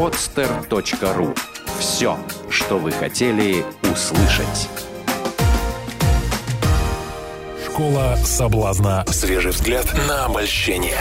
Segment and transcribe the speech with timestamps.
[0.00, 1.36] podster.ru
[1.78, 2.16] Все,
[2.48, 4.70] что вы хотели услышать.
[7.66, 9.04] Школа соблазна.
[9.08, 10.96] Свежий взгляд на обольщение.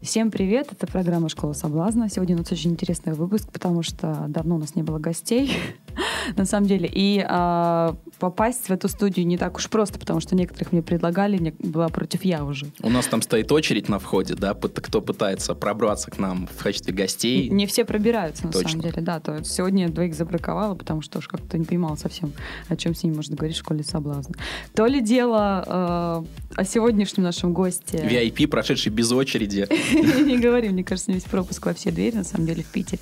[0.00, 2.08] Всем привет, это программа «Школа соблазна».
[2.08, 5.50] Сегодня у нас очень интересный выпуск, потому что давно у нас не было гостей,
[6.36, 6.88] на самом деле.
[6.92, 11.38] И а, попасть в эту студию не так уж просто, потому что некоторых мне предлагали,
[11.38, 12.66] не, была против я уже.
[12.82, 16.92] У нас там стоит очередь на входе, да, кто пытается пробраться к нам в качестве
[16.92, 17.48] гостей.
[17.48, 18.70] Не все пробираются, на Точно.
[18.70, 19.20] самом деле, да.
[19.20, 22.32] То есть сегодня я двоих забраковала, потому что уж как-то не понимала совсем,
[22.68, 24.34] о чем с ними можно говорить в школе соблазна.
[24.74, 27.98] То ли дело э, о сегодняшнем нашем госте.
[27.98, 29.66] VIP, прошедший без очереди.
[30.24, 33.00] Не говори, мне кажется, весь пропуск во все двери, на самом деле, в Питере.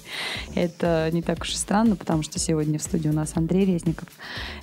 [0.55, 4.09] Это не так уж и странно, потому что сегодня в студии у нас Андрей Резников.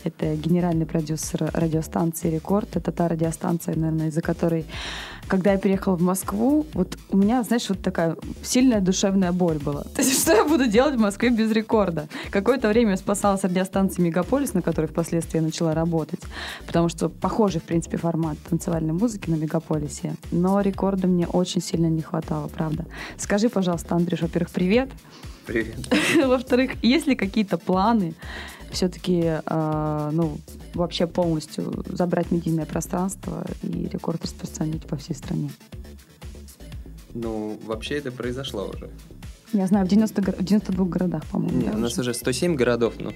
[0.04, 2.76] Это генеральный продюсер радиостанции «Рекорд».
[2.76, 4.66] Это та радиостанция, наверное, из-за которой,
[5.28, 9.84] когда я переехала в Москву, вот у меня, знаешь, вот такая сильная душевная боль была.
[9.95, 12.08] То есть, что я буду делать в Москве без рекорда?
[12.31, 16.22] Какое-то время я спасалась радиостанции «Мегаполис», на которой впоследствии я начала работать,
[16.67, 20.16] потому что похожий, в принципе, формат танцевальной музыки на «Мегаполисе».
[20.31, 22.86] Но рекорда мне очень сильно не хватало, правда.
[23.17, 24.76] Скажи, пожалуйста, Андрюш, во-первых, привет.
[24.76, 25.34] Привет.
[26.26, 28.14] Во-вторых, есть ли какие-то планы
[28.72, 30.38] все-таки, э, ну,
[30.74, 35.50] вообще полностью забрать медийное пространство и рекорд распространить по всей стране?
[37.14, 38.90] Ну, вообще это произошло уже.
[39.54, 41.62] Я знаю, в, 90, горо- в 92 городах, по-моему.
[41.62, 43.14] Не, да, у нас уже 107 городов, но...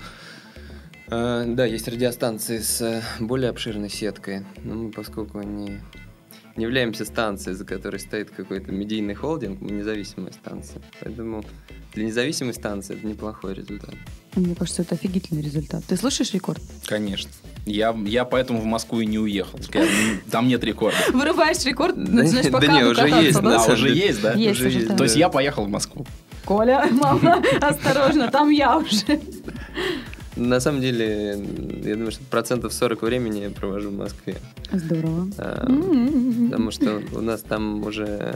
[1.08, 4.46] э, да, есть радиостанции с э, более обширной сеткой.
[4.64, 5.82] Но мы, поскольку не,
[6.56, 10.82] не являемся станцией, за которой стоит какой-то медийный холдинг, мы независимая станция.
[11.00, 11.44] Поэтому
[11.94, 13.96] для независимой станции это неплохой результат.
[14.36, 15.84] Мне кажется, это офигительный результат.
[15.86, 16.62] Ты слушаешь рекорд?
[16.86, 17.32] Конечно.
[17.66, 19.60] Я, я поэтому в Москву и не уехал.
[19.74, 19.88] Я-
[20.32, 20.98] там нет рекорда.
[21.14, 23.64] Вырубаешь рекорд, Да начинаешь не- по да не, кадру уже есть, да?
[23.64, 24.34] А, уже есть, да?
[24.34, 24.86] Есть Уже.
[24.88, 26.06] То есть я поехал в Москву.
[26.46, 29.20] Коля, мама, осторожно, там я уже.
[30.40, 31.38] На самом деле,
[31.84, 34.36] я думаю, что процентов 40 времени я провожу в Москве.
[34.72, 35.28] Здорово.
[35.38, 36.50] А, М-м-м.
[36.50, 38.34] Потому что у нас там уже,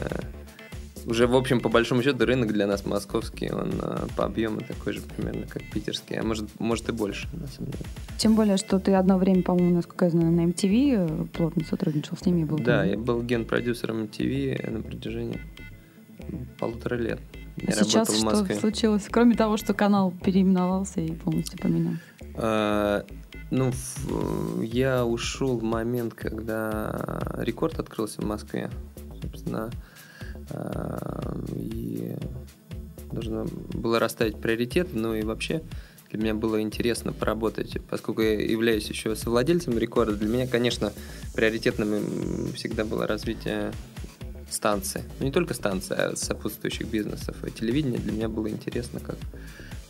[1.06, 4.92] уже, в общем, по большому счету, рынок для нас московский, он а, по объему такой
[4.92, 7.84] же примерно, как питерский, а может, может и больше, на самом деле.
[8.18, 12.26] Тем более, что ты одно время, по-моему, насколько я знаю, на MTV плотно сотрудничал с
[12.26, 12.44] ними.
[12.44, 12.88] Был Да, там.
[12.90, 15.40] я был генпродюсером MTV на протяжении
[16.58, 17.20] полутора лет.
[17.56, 19.06] А Я сейчас работал в что случилось?
[19.10, 21.94] Кроме того, что канал переименовался и полностью поменял.
[22.34, 23.04] А,
[23.50, 23.72] ну,
[24.62, 28.70] я ушел в момент, когда рекорд открылся в Москве.
[29.22, 29.70] Собственно,
[30.50, 32.16] а, и
[33.12, 35.62] нужно было расставить приоритеты, ну и вообще
[36.10, 40.14] для меня было интересно поработать, поскольку я являюсь еще совладельцем рекорда.
[40.14, 40.92] Для меня, конечно,
[41.34, 43.72] приоритетным всегда было развитие
[44.54, 45.02] станции.
[45.18, 47.36] Ну, не только станции, а сопутствующих бизнесов.
[47.44, 49.16] И телевидение для меня было интересно как,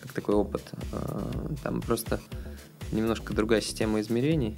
[0.01, 0.63] как такой опыт.
[0.93, 2.21] А, Там просто
[2.93, 4.57] немножко другая система измерений,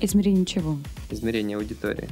[0.00, 0.78] Измерение чего?
[1.10, 2.08] измерения аудитории.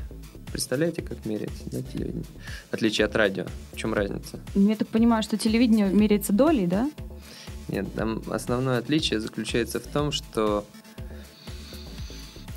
[0.53, 2.25] Представляете, как меряется да, телевидение?
[2.71, 3.47] В отличие от радио.
[3.73, 4.39] В чем разница?
[4.55, 6.91] Ну, Я так понимаю, что телевидение меряется долей, да?
[7.69, 10.65] Нет, там основное отличие заключается в том, что,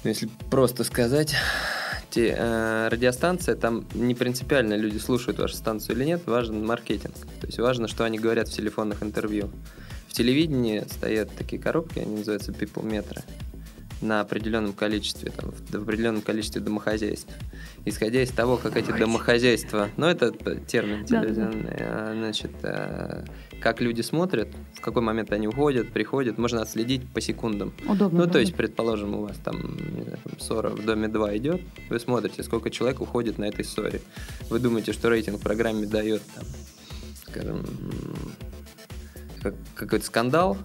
[0.04, 1.36] ну, если просто сказать,
[2.14, 7.16] те, э, радиостанция, там не принципиально люди слушают вашу станцию или нет, важен маркетинг.
[7.42, 9.50] То есть важно, что они говорят в телефонных интервью.
[10.08, 13.24] В телевидении стоят такие коробки, они называются people метры
[14.04, 17.34] на определенном количестве, там, в определенном количестве домохозяйств.
[17.86, 20.32] Исходя из того, как эти домохозяйства, ну это
[20.68, 23.26] термин телевизионный, а, значит, э,
[23.62, 27.74] как люди смотрят, в какой момент они уходят, приходят, можно отследить по секундам.
[27.88, 28.26] Удобно.
[28.26, 29.78] Ну, то есть, предположим, у вас там,
[30.40, 34.02] ссора в доме 2 идет, вы смотрите, сколько человек уходит на этой ссоре.
[34.50, 36.44] Вы думаете, что рейтинг в программе дает, там,
[37.26, 37.66] скажем,
[39.76, 40.58] какой-то скандал,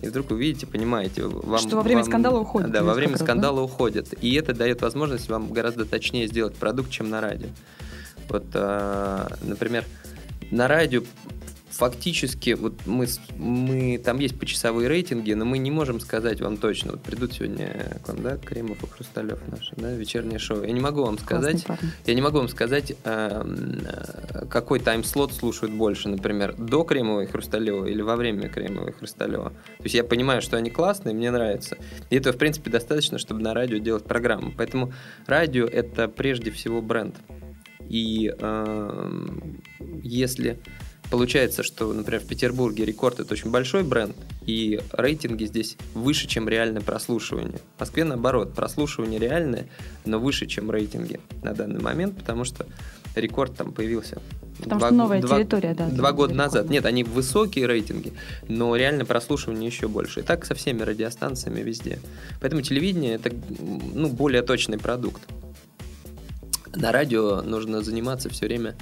[0.00, 1.58] и вдруг вы видите, понимаете, вам...
[1.58, 3.24] Что во время вам- скандала уходят Да, во время несколько раз, да?
[3.42, 4.14] скандала уходят.
[4.20, 7.48] И это дает возможность вам гораздо точнее сделать продукт, чем на радио.
[8.28, 9.84] Вот, а, например,
[10.50, 11.02] на радио
[11.72, 13.06] фактически, вот мы,
[13.38, 16.92] мы, там есть почасовые рейтинги, но мы не можем сказать вам точно.
[16.92, 20.62] Вот придут сегодня к вам, да, Кремов и Хрусталев наши, да, вечернее шоу.
[20.62, 21.64] Я не могу вам сказать,
[22.06, 27.26] я не могу вам сказать, эм, э, какой тайм-слот слушают больше, например, до Кремова и
[27.26, 29.50] Хрусталева или во время Кремова и Хрусталева.
[29.50, 31.78] То есть я понимаю, что они классные, мне нравится.
[32.10, 34.52] И этого, в принципе, достаточно, чтобы на радио делать программу.
[34.56, 34.92] Поэтому
[35.26, 37.16] радио— это прежде всего бренд.
[37.88, 39.62] И эм,
[40.02, 40.58] если
[41.10, 44.16] получается, что, например, в Петербурге рекорд это очень большой бренд,
[44.46, 47.60] и рейтинги здесь выше, чем реальное прослушивание.
[47.76, 49.68] В Москве наоборот, прослушивание реальное,
[50.04, 52.66] но выше, чем рейтинги на данный момент, потому что
[53.14, 54.20] рекорд там появился
[54.62, 56.64] Потому что новая территория, да, Два года назад.
[56.64, 56.72] рекорда.
[56.72, 58.12] Нет, они высокие рейтинги,
[58.48, 60.20] но реально прослушивание еще больше.
[60.20, 61.98] И так со всеми радиостанциями везде.
[62.40, 63.30] Поэтому телевидение это
[63.94, 65.22] ну, более точный продукт.
[66.74, 68.76] На радио нужно заниматься все время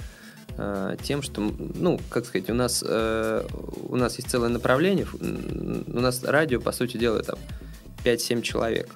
[1.03, 3.47] тем, что, ну, как сказать, у нас, э,
[3.87, 7.39] у нас есть целое направление, у нас радио, по сути дела, там
[8.03, 8.95] 5-7 человек.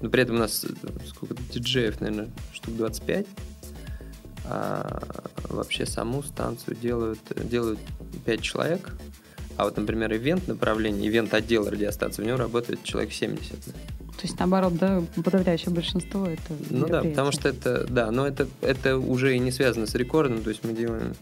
[0.00, 0.68] Но при этом у нас э,
[1.06, 3.26] сколько диджеев, наверное, штук 25.
[4.46, 5.02] А
[5.48, 7.78] вообще саму станцию делают, делают
[8.24, 8.92] 5 человек.
[9.56, 13.74] А вот, например, ивент направление, ивент отдел радиостанции, в нем работает человек 70.
[14.20, 18.46] То есть, наоборот, да, подавляющее большинство это Ну да, потому что это, да, но это,
[18.60, 21.14] это уже и не связано с рекордом, то есть мы делаем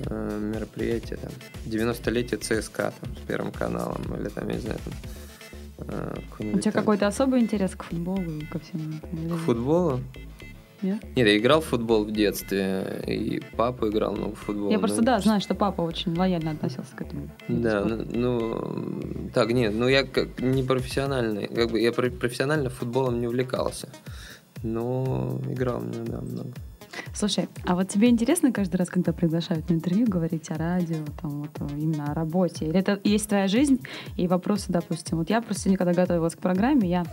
[0.00, 1.32] э, мероприятие, там,
[1.64, 4.94] 90-летие ЦСКА там, с Первым каналом, или там, я не знаю, там,
[5.88, 10.00] э, У тебя там- какой-то особый интерес к футболу ко всему К футболу?
[10.82, 11.02] Нет?
[11.16, 14.70] Нет, я играл в футбол в детстве, и папа играл много в футбол.
[14.70, 17.28] Я просто, да, знаю, что папа очень лояльно относился к этому.
[17.48, 22.70] Да, ну, ну, так, нет, ну я как не профессиональный, как бы я про- профессионально
[22.70, 23.88] футболом не увлекался,
[24.62, 26.50] но играл, ну, да, много.
[27.14, 31.42] Слушай, а вот тебе интересно каждый раз, когда приглашают на интервью, говорить о радио, там,
[31.42, 32.66] вот, именно о работе?
[32.66, 33.80] Или это есть твоя жизнь
[34.16, 35.18] и вопросы, допустим?
[35.18, 37.04] Вот я просто сегодня, когда готовилась к программе, я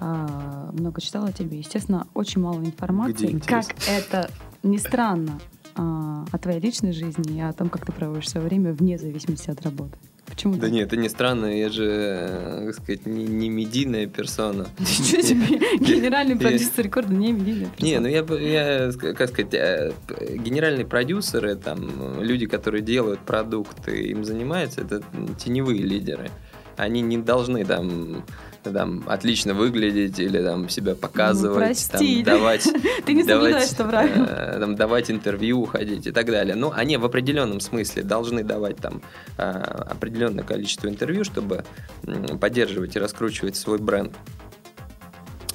[0.00, 1.58] а, много читала о тебе.
[1.58, 3.32] Естественно, очень мало информации.
[3.32, 4.30] Где как это
[4.62, 5.38] ни странно
[5.74, 9.50] а, о твоей личной жизни и о том, как ты проводишь свое время вне зависимости
[9.50, 9.96] от работы.
[10.28, 14.68] Почему Да нет, это не странно, я же, э, как сказать, не, не медийная персона.
[14.78, 18.00] Ничего себе, генеральный продюсер рекорда не медийная Не, персона.
[18.00, 19.92] ну я, я, как сказать, э,
[20.36, 25.02] генеральные продюсеры, там, люди, которые делают продукты, им занимаются, это
[25.38, 26.30] теневые лидеры.
[26.76, 28.22] Они не должны там,
[28.72, 31.58] там отлично выглядеть или там себя показывать,
[31.90, 32.22] там, прости.
[32.22, 32.68] давать,
[33.06, 34.24] Ты не давать, правило.
[34.26, 36.54] э, там, давать интервью, уходить и так далее.
[36.54, 39.02] Но они в определенном смысле должны давать там
[39.36, 41.64] э, определенное количество интервью, чтобы
[42.04, 44.12] м, поддерживать и раскручивать свой бренд.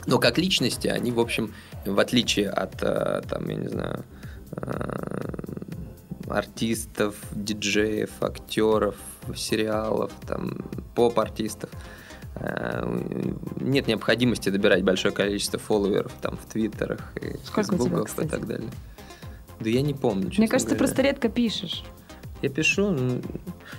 [0.06, 1.54] Но как личности они, в общем,
[1.86, 4.04] в отличие от, э, там, я не знаю,
[4.58, 5.24] э,
[6.28, 8.96] артистов, диджеев, актеров,
[9.36, 10.58] сериалов, там,
[10.96, 11.78] поп-артистов, э,
[13.60, 18.48] нет необходимости добирать большое количество фолловеров там в твиттерах и Сколько тебя, фейсбуках и так
[18.48, 18.70] далее.
[19.60, 20.32] Да я не помню.
[20.38, 20.78] Мне кажется, ты говоря.
[20.78, 21.84] просто редко пишешь.
[22.42, 23.22] Я пишу, ну,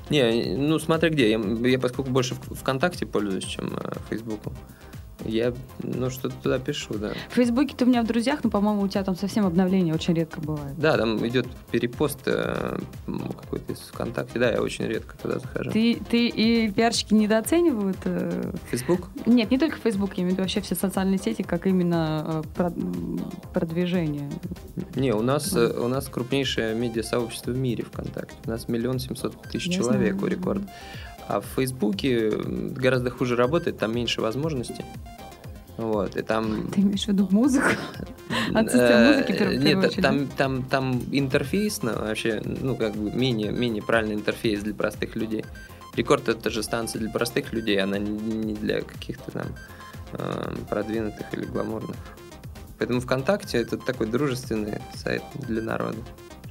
[0.08, 4.54] не, ну смотри где, я, я поскольку больше ВКонтакте пользуюсь, чем э, Фейсбуком,
[5.24, 7.12] я, ну, что-то туда пишу, да.
[7.30, 10.14] В Фейсбуке ты у меня в друзьях, но, по-моему, у тебя там совсем обновления очень
[10.14, 10.78] редко бывает.
[10.78, 15.70] Да, там идет перепост э, какой-то из ВКонтакте, да, я очень редко туда захожу.
[15.70, 17.98] Ты, ты и пиарщики недооценивают?
[18.04, 19.08] э, Фейсбук?
[19.26, 22.70] Нет, не только Facebook, я имею в виду вообще все социальные сети, как именно э,
[23.52, 24.30] продвижение.
[24.94, 28.36] Не, у нас, э, у нас крупнейшее медиа-сообщество в мире ВКонтакте.
[28.46, 30.24] У нас миллион семьсот тысяч Я человек знаю.
[30.24, 30.62] у рекорд.
[31.28, 34.84] А в Фейсбуке гораздо хуже работает, там меньше возможностей.
[35.76, 36.68] Вот, и там...
[36.74, 37.66] Ты имеешь в виду музыку?
[38.54, 43.10] Отсутствие Э, музыки, в первую Нет, очередь, там, там, там интерфейсно вообще, ну, как бы
[43.10, 45.44] менее, менее правильный интерфейс для простых людей.
[45.96, 49.46] Рекорд это же станция для простых людей, она не- для каких-то там
[50.12, 51.96] э, продвинутых или гламурных.
[52.78, 55.98] Поэтому ВКонтакте это такой дружественный сайт для народа.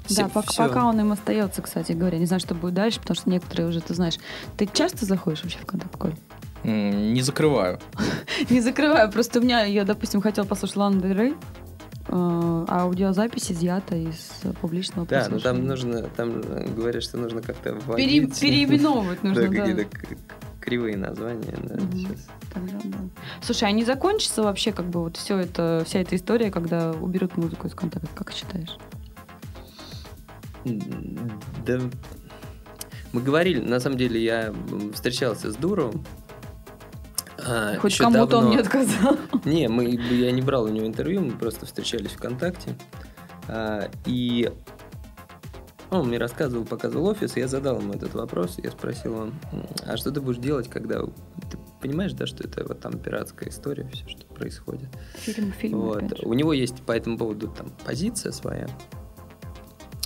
[0.10, 0.68] Да, Все- пока, всё.
[0.68, 2.18] пока он им остается, кстати говоря.
[2.18, 4.18] Не знаю, что будет дальше, потому что некоторые уже, ты знаешь.
[4.58, 6.16] Ты часто заходишь вообще в контакт, Коль?
[6.64, 7.80] Не закрываю.
[8.50, 11.36] Не закрываю, просто у меня, я, допустим, хотела послушать Лана Дель Рей, э,
[12.10, 18.40] а аудиозапись изъята из публичного Да, но там нужно, там говорят, что нужно как-то вводить.
[18.42, 19.56] переименовывать нужно, Да, да.
[19.58, 19.86] какие-то
[20.62, 22.28] кривые названия, да, сейчас.
[22.56, 23.00] Да.
[23.42, 27.36] Слушай, а не закончится вообще как бы вот все это, вся эта история, когда уберут
[27.36, 28.08] музыку из контакта?
[28.16, 28.78] Как считаешь?
[30.66, 31.80] Да,
[33.12, 34.54] мы говорили, на самом деле я
[34.94, 36.04] встречался с Дуровым.
[37.46, 38.50] а, Хоть кому-то он давно.
[38.54, 39.18] не отказал.
[39.46, 42.76] Не, мы, я не брал у него интервью, мы просто встречались ВКонтакте.
[43.48, 44.52] А, и
[45.92, 48.58] он мне рассказывал, показывал офис, и я задал ему этот вопрос.
[48.58, 49.34] Я спросил он,
[49.86, 51.02] а что ты будешь делать, когда...
[51.04, 54.90] Ты понимаешь, да, что это вот там пиратская история, все, что происходит?
[55.18, 56.24] Фильм, фильм, Вот.
[56.24, 58.68] У него есть по этому поводу там позиция своя.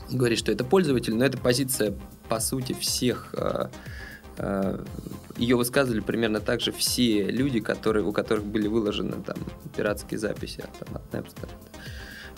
[0.09, 1.93] Говорит, что это пользователь, но это позиция,
[2.29, 3.29] по сути, всех.
[3.33, 3.67] э,
[4.37, 4.83] э,
[5.37, 9.37] Ее высказывали примерно так же все люди, которые, у которых были выложены там
[9.75, 11.49] пиратские записи там, от Napster.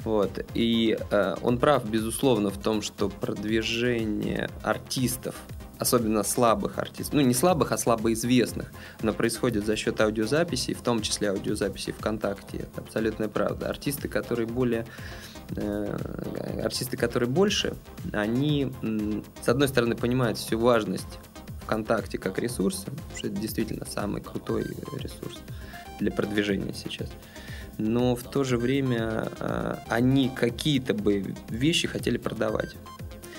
[0.04, 0.46] Вот.
[0.54, 5.36] И э, он прав, безусловно, в том, что продвижение артистов,
[5.78, 8.72] особенно слабых артистов, ну не слабых, а слабоизвестных,
[9.02, 12.58] оно происходит за счет аудиозаписей, в том числе аудиозаписей ВКонтакте.
[12.58, 13.70] Это абсолютная правда.
[13.70, 14.86] Артисты, которые более
[15.58, 17.76] артисты, которые больше,
[18.14, 18.72] они,
[19.42, 21.20] с одной стороны, понимают всю важность
[21.64, 24.64] ВКонтакте как ресурса, что это действительно самый крутой
[24.98, 25.40] ресурс
[26.00, 27.10] для продвижения сейчас.
[27.78, 32.76] Но в то же время э, они какие-то бы вещи хотели продавать.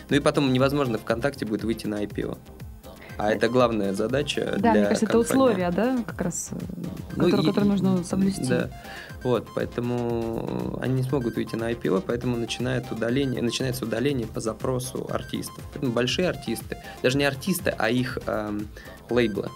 [0.09, 2.38] Ну и потом невозможно ВКонтакте будет выйти на IPO.
[3.20, 5.24] А это главная задача Да, для мне кажется, это компании.
[5.32, 6.56] условия, да, как раз, э,
[7.16, 8.44] Ну, которые, и- которые нужно соблюсти.
[8.48, 8.70] Да.
[9.22, 15.06] Вот, поэтому они не смогут выйти на IPO, поэтому начинает удаление, начинается удаление по запросу
[15.12, 15.62] артистов.
[15.74, 18.66] Поэтому большие артисты, даже не артисты, а их эм,
[19.11, 19.49] лейблы.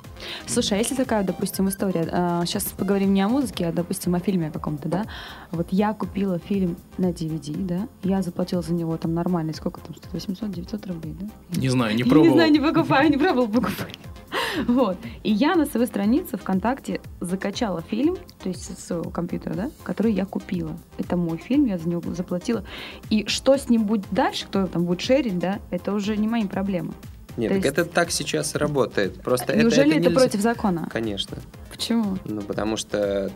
[0.46, 2.04] Слушай, а если такая, допустим, история,
[2.46, 5.06] сейчас поговорим не о музыке, а, допустим, о фильме каком-то, да?
[5.50, 7.88] Вот я купила фильм на DVD, да?
[8.02, 10.12] Я заплатила за него там нормально, сколько там стоит?
[10.12, 11.60] 800, 900 рублей, да?
[11.60, 12.26] Не знаю, не пробовал.
[12.26, 13.98] Не знаю, не покупаю, не пробовала покупать.
[14.66, 14.96] Вот.
[15.22, 20.12] И я на своей странице ВКонтакте закачала фильм, то есть со своего компьютера, да, который
[20.12, 20.76] я купила.
[20.98, 22.64] Это мой фильм, я за него заплатила.
[23.10, 26.44] И что с ним будет дальше, кто там будет шерить, да, это уже не мои
[26.46, 26.92] проблемы.
[27.36, 29.20] Нет, То так есть- это так сейчас работает.
[29.22, 30.88] Просто это- Неужели это, нельзя- против закона?
[30.92, 31.38] Конечно.
[31.70, 32.16] Почему?
[32.24, 33.30] Ну, потому что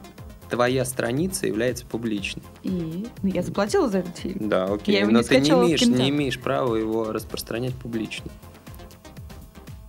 [0.51, 2.43] твоя страница является публичной.
[2.63, 4.49] И ну, я заплатила за этот фильм.
[4.49, 4.95] Да, окей.
[4.95, 8.31] Я его но не ты не имеешь, не имеешь права его распространять публично.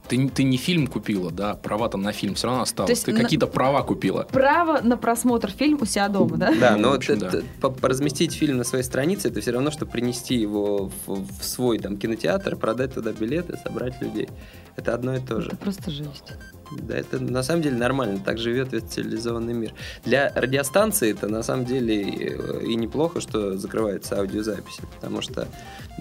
[0.09, 2.87] Ты, не- ты не фильм купила, да, права-то на фильм все равно осталось.
[2.89, 4.23] То есть ты на- какие-то права купила.
[4.31, 6.53] Право на просмотр фильма у себя дома, да?
[6.59, 10.91] Да, но это- по- разместить фильм на своей странице, это все равно, что принести его
[11.05, 14.27] в, в свой там кинотеатр, продать туда билеты, собрать людей.
[14.75, 15.47] Это одно и то же.
[15.49, 16.33] Это просто жесть.
[16.71, 19.73] Да, это на самом деле нормально, так живет весь цивилизованный мир.
[20.05, 25.47] Для радиостанции это на самом деле э, и неплохо, что закрываются аудиозаписи, потому что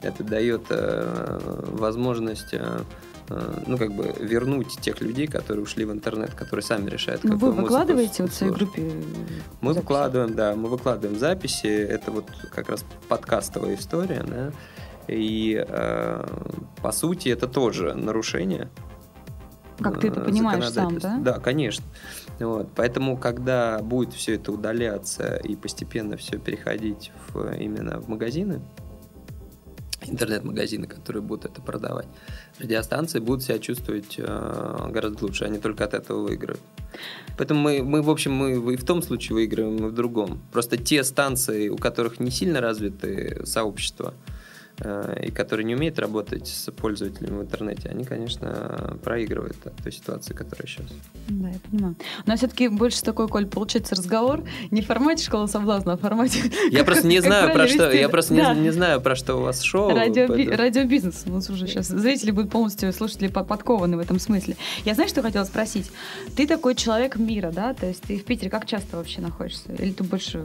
[0.03, 1.41] это дает э,
[1.73, 2.81] возможность э,
[3.67, 7.53] ну, как бы вернуть тех людей, которые ушли в интернет, которые сами решают, Ну, какую
[7.53, 8.83] вы выкладываете вот в своей группе?
[9.61, 9.83] Мы записи?
[9.83, 11.67] выкладываем, да, мы выкладываем записи.
[11.67, 14.53] Это вот как раз подкастовая история, да.
[15.09, 16.27] И э,
[16.83, 18.69] по сути это тоже нарушение.
[19.81, 21.19] Как ты это э, понимаешь сам, да?
[21.19, 21.85] Да, конечно.
[22.39, 22.69] Вот.
[22.75, 28.61] Поэтому, когда будет все это удаляться и постепенно все переходить в, именно в магазины,
[30.11, 32.07] интернет-магазины, которые будут это продавать,
[32.59, 36.61] радиостанции будут себя чувствовать э, гораздо лучше, они только от этого выиграют.
[37.37, 40.41] Поэтому мы, мы, в общем, мы и в том случае выигрываем, и в другом.
[40.53, 44.15] Просто те станции, у которых не сильно развиты сообщества,
[44.81, 50.35] и которые не умеют работать с пользователями в интернете, они, конечно, проигрывают от той ситуации,
[50.35, 50.87] которая сейчас.
[51.29, 51.97] Да, я понимаю.
[52.27, 56.41] Но все-таки больше такой, Коль, получается разговор не в формате школы соблазна, а в формате...
[56.71, 59.91] Я просто не знаю про что, я просто не, знаю про что у вас шоу.
[59.91, 61.25] Радиобизнес.
[61.27, 64.57] У нас уже сейчас зрители будут полностью, слушатели по- подкованы в этом смысле.
[64.85, 65.91] Я знаю, что хотела спросить.
[66.37, 67.75] Ты такой человек мира, да?
[67.75, 69.73] То есть ты в Питере как часто вообще находишься?
[69.73, 70.45] Или ты больше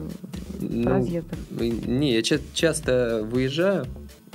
[0.60, 1.38] Ну, разъездах?
[1.50, 3.86] Не, я ча- часто выезжаю.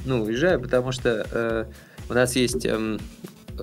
[0.05, 1.65] Ну, уезжаю, потому что э,
[2.09, 2.99] у нас есть, эм,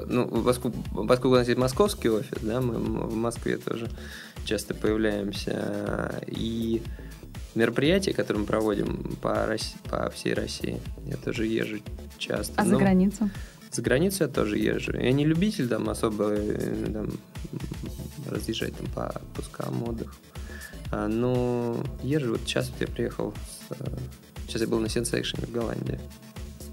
[0.07, 3.89] ну, поскольку, поскольку у нас есть московский офис, да, мы в Москве тоже
[4.45, 6.21] часто появляемся.
[6.27, 6.83] И
[7.55, 11.79] мероприятия, которые мы проводим по, Росси- по всей России, я тоже езжу
[12.19, 12.53] часто.
[12.57, 13.31] А за Ну, границу?
[13.73, 14.93] За границу я тоже езжу.
[14.97, 17.11] Я не любитель там особо э, там,
[18.31, 20.15] разъезжать там, по отпускам, отдых.
[20.93, 22.33] А, но езжу.
[22.33, 23.35] Вот сейчас вот я приехал.
[23.69, 23.97] с, э,
[24.47, 25.99] сейчас я был на Сенсейшене в Голландии.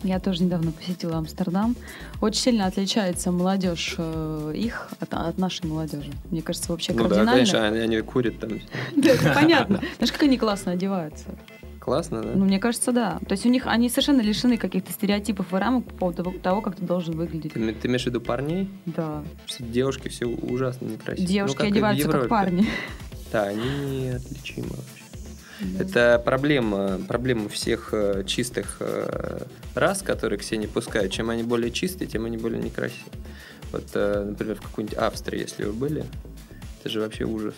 [0.03, 1.75] Я тоже недавно посетила Амстердам.
[2.21, 6.11] Очень сильно отличается молодежь э, их от, от нашей молодежи.
[6.29, 7.31] Мне кажется, вообще ну да, кардинально.
[7.31, 8.59] конечно, они, они курят там.
[8.95, 9.81] Да, это понятно.
[9.97, 11.25] Знаешь, как они классно одеваются?
[11.79, 12.31] Классно, да?
[12.35, 13.19] Ну, мне кажется, да.
[13.27, 16.75] То есть у них они совершенно лишены каких-то стереотипов и рамок по поводу того- как
[16.77, 17.53] ты должен выглядеть.
[17.53, 18.69] Ты, ты имеешь в виду парней?
[18.85, 19.23] Да.
[19.59, 21.27] Девушки все ужасно некрасивые.
[21.27, 22.67] Девушки Ну, как одеваются как парни.
[23.31, 25.02] Да, они неотличимы вообще.
[25.79, 31.11] Это проблема, проблема всех э, чистых э, рас, которые к себе не пускают.
[31.11, 33.11] Чем они более чистые, тем они более некрасивые.
[33.71, 36.05] Вот, э, например, в какой-нибудь Австрии, если вы были,
[36.79, 37.55] это же вообще ужас.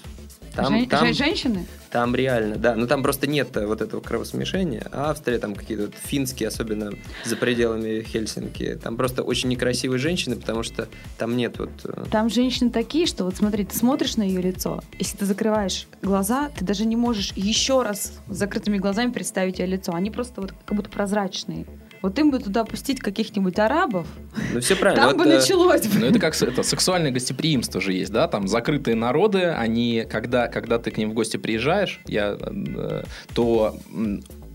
[0.56, 1.66] Там, Жен- там, жен- Женщины?
[1.92, 2.76] там реально, да.
[2.76, 4.86] Но там просто нет э, вот этого кровосмешения.
[4.92, 6.92] А Австрия, там какие-то вот финские, особенно
[7.26, 11.70] за пределами Хельсинки, там просто очень некрасивые женщины, потому что там нет вот...
[11.84, 15.88] э, Там женщины такие, что вот смотри, ты смотришь на ее лицо, если ты закрываешь
[16.02, 19.94] глаза, ты даже не можешь еще раз с закрытыми глазами представить ее лицо.
[19.94, 21.66] Они просто вот как будто прозрачные.
[22.06, 24.06] Вот им бы туда пустить каких-нибудь арабов,
[24.54, 25.08] Ну, все правильно.
[25.08, 25.88] там Вот, бы э, началось.
[25.88, 26.00] бы.
[26.00, 30.78] Ну, это как это, сексуальное гостеприимство же есть, да, там закрытые народы, они, когда, когда
[30.78, 33.76] ты к ним в гости приезжаешь, я, э, то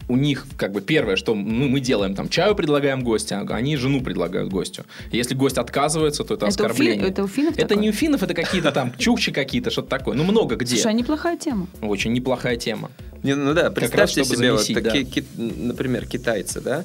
[0.09, 3.77] у них как бы первое, что ну, мы делаем, там, чаю предлагаем гостю, а они
[3.77, 4.85] жену предлагают гостю.
[5.11, 7.09] Если гость отказывается, то это, Это у, фин- оскорбление.
[7.09, 7.83] это у финнов Это такое?
[7.83, 10.15] не у финнов, это какие-то там чукчи какие-то, что-то такое.
[10.17, 10.77] Ну, много где.
[10.77, 11.67] Слушай, а неплохая тема.
[11.83, 12.93] Очень неплохая тема.
[13.25, 15.11] Не, ну да, представьте чтобы себе, вот замесить, такие, да.
[15.11, 15.27] ки-
[15.63, 16.85] например, китайцы, да?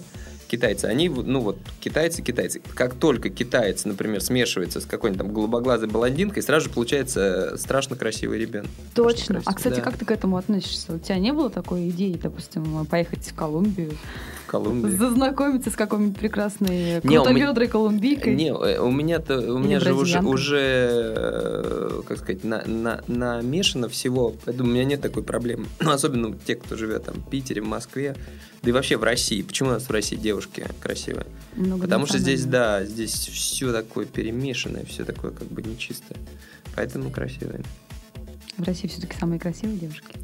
[0.56, 2.62] Китайцы, они, ну вот, китайцы, китайцы.
[2.76, 8.40] Как только китаец, например, смешивается с какой-нибудь там голубоглазой блондинкой, сразу же получается страшно красивый
[8.40, 8.70] ребенок.
[8.94, 9.16] Точно.
[9.26, 9.82] Страшно А, красивый, кстати, да.
[9.82, 10.94] как ты к этому относишься?
[10.94, 13.92] У тебя не было такой идеи, допустим, поехать в Колумбию,
[14.48, 14.92] Колумбии.
[14.92, 18.34] зазнакомиться с какой-нибудь прекрасной меня- крутоведрой колумбийкой?
[18.36, 23.90] Не, э, у меня-то, у меня же уже, уже, э, как сказать, на, на- намешано
[23.90, 25.66] всего, поэтому у меня нет такой проблемы.
[25.82, 28.16] Ну, особенно у тех, кто живет там в Питере, в Москве,
[28.64, 29.42] да и вообще в России.
[29.42, 30.45] Почему у нас в России девушки
[30.82, 31.26] красивые?
[31.80, 36.18] Потому что здесь, да, здесь все такое перемешанное, все такое как бы нечистое.
[36.76, 37.62] Поэтому красивые.
[38.58, 40.16] В России все-таки самые красивые девушки.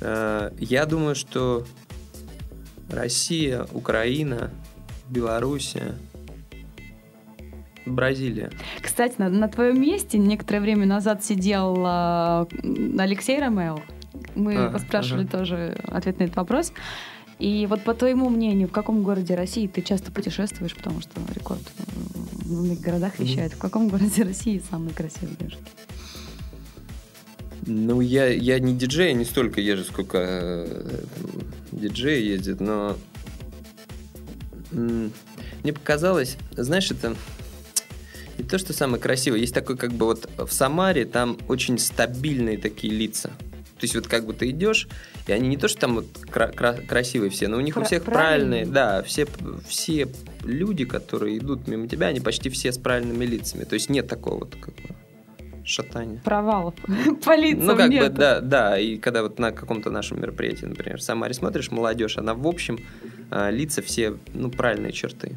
[0.00, 1.66] Э, Я думаю, что
[2.90, 4.50] Россия, Украина,
[5.08, 5.94] Белоруссия,
[7.86, 8.50] Бразилия.
[8.82, 13.80] Кстати, на, на твоем месте некоторое время назад сидел м, Алексей Ромео.
[14.34, 15.38] Мы А, спрашивали ага.
[15.38, 16.72] тоже ответ на этот вопрос.
[17.40, 21.62] И вот по твоему мнению, в каком городе России ты часто путешествуешь, потому что рекорд
[22.32, 25.62] в многих городах вещает, в каком городе России самые красивые девушки?
[27.66, 32.96] Ну, я, я не диджей, не столько езжу, сколько э, там, диджеи ездят, но
[34.70, 37.16] мне показалось, знаешь, это
[38.38, 39.40] не то, что самое красивое.
[39.40, 43.30] Есть такой, как бы вот в Самаре, там очень стабильные такие лица.
[43.80, 44.88] То есть вот как бы ты идешь,
[45.26, 47.80] и они не то, что там вот кра- кра- красивые все, но у них у
[47.80, 48.66] Пра- всех правильные.
[48.66, 49.26] да, все,
[49.66, 50.06] все
[50.44, 53.64] люди, которые идут мимо тебя, они почти все с правильными лицами.
[53.64, 54.94] То есть нет такого вот как бы
[55.64, 56.20] шатания.
[56.24, 56.74] Провалов
[57.24, 58.10] по лицам Ну, как нету.
[58.10, 58.78] бы, да, да.
[58.78, 62.78] И когда вот на каком-то нашем мероприятии, например, в Самаре смотришь, молодежь, она в общем,
[63.30, 65.36] а, лица все, ну, правильные черты.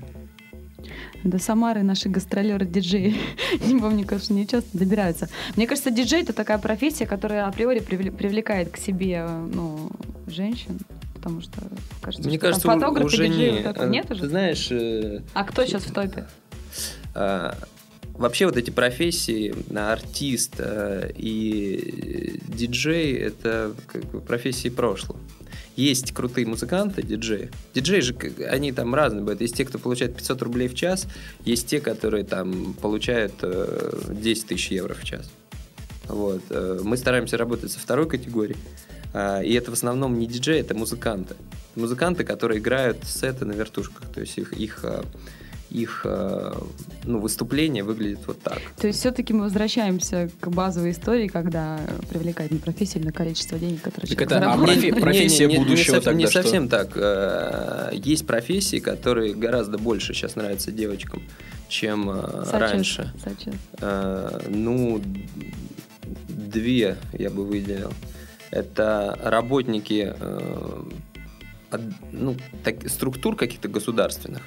[1.24, 3.16] До Самары наши гастролеры-диджеи,
[3.66, 5.30] не помню, конечно, не часто добираются.
[5.56, 9.90] Мне кажется, диджей— это такая профессия, которая априори привле- привлекает к себе ну,
[10.28, 10.80] женщин,
[11.16, 11.62] потому что
[12.02, 13.68] кажется, Мне что кажется, там фотографы, уже диджеи, не...
[13.68, 14.28] вот э, нет уже?
[14.28, 16.28] знаешь, э, А кто сейчас в топе?
[17.16, 17.58] а,
[18.16, 25.20] вообще вот эти профессии, артист э, и диджей, это как бы профессии прошлого.
[25.76, 27.50] Есть крутые музыканты, диджеи.
[27.74, 28.16] Диджеи же,
[28.48, 29.42] они там разные бывают.
[29.42, 31.08] Есть те, кто получает 500 рублей в час,
[31.46, 35.32] есть те, которые там получают э, 10 тысяч евро в час.
[36.08, 36.42] Вот.
[36.50, 38.58] э, Мы стараемся работать со второй категорией.
[39.14, 41.36] А, И это в основном не диджеи, это музыканты.
[41.76, 44.08] Музыканты, которые играют сеты на вертушках.
[44.14, 45.04] То есть их, их, э,
[45.74, 46.54] их э,
[47.04, 48.60] ну, выступление выглядит вот так.
[48.80, 53.82] То есть все-таки мы возвращаемся к базовой истории, когда привлекает не профессия, именно количество денег,
[53.82, 56.42] которые Так человек это- а профи- профессия Не, не, не, будущего не, не тогда что?
[56.44, 56.92] совсем так.
[56.96, 61.24] Э, Есть профессии, которые гораздо больше сейчас нравятся девочкам,
[61.68, 63.12] чем э, раньше.
[64.50, 65.02] Ну,
[66.28, 67.92] две я бы выделил.
[68.52, 70.14] Это работники
[71.72, 71.82] от-
[72.12, 74.44] ну, так- структур каких-то государственных.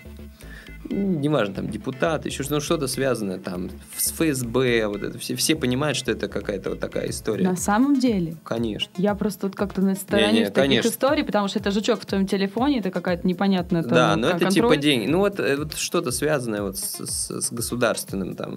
[0.90, 5.18] Ну, Неважно, там, депутаты, еще ну, что-то связанное там с ФСБ, вот это.
[5.18, 7.44] Все, все понимают, что это какая-то вот такая история.
[7.44, 8.90] На самом деле, Конечно.
[8.96, 10.88] Я просто вот как-то на стороне Не-не, в таких конечно.
[10.88, 14.36] историй, потому что это жучок в твоем телефоне, это какая-то непонятная там, Да, но кон-
[14.36, 14.72] это контроль.
[14.72, 15.06] типа деньги.
[15.06, 18.54] Ну, вот, э, вот что-то связанное вот с, с- с государственным там.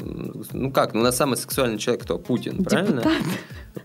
[0.52, 2.18] Ну как, ну, у нас самый сексуальный человек кто?
[2.20, 3.02] Путин, правильно?
[3.02, 3.24] Депутат.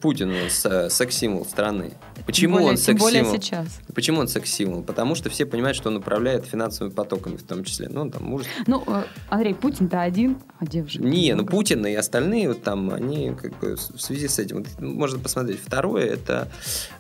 [0.01, 1.93] Путин у нас э, секс-символ страны.
[2.27, 3.35] Почему более- он секс-символ?
[3.35, 3.81] сейчас.
[3.95, 4.83] Почему он секс-символ?
[4.83, 7.89] Потому что все понимают, что он управляет финансовыми потоками в том числе.
[7.91, 8.49] Ну, там, может...
[8.67, 11.47] Ну, э, Андрей, Путин-то один, а девушек Не, ну.
[11.47, 15.61] Путин и остальные вот там, они как бы в связи с этим, вот, можно посмотреть.
[15.65, 16.49] Второе, это,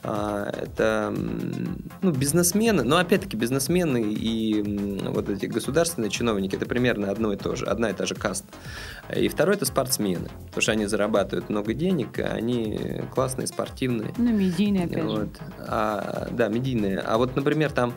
[0.02, 1.14] а, это
[2.02, 7.56] ну, бизнесмены, но опять-таки бизнесмены и вот эти государственные чиновники, это примерно одно и то
[7.56, 8.46] же, одна и та же каста.
[9.14, 14.12] И второе, это спортсмены, потому что они зарабатывают много денег, они классные, спортивные.
[14.16, 15.20] Ну, медийный, опять Вот.
[15.20, 15.28] же.
[15.58, 16.98] А, да, медийные.
[16.98, 17.94] А вот, например, там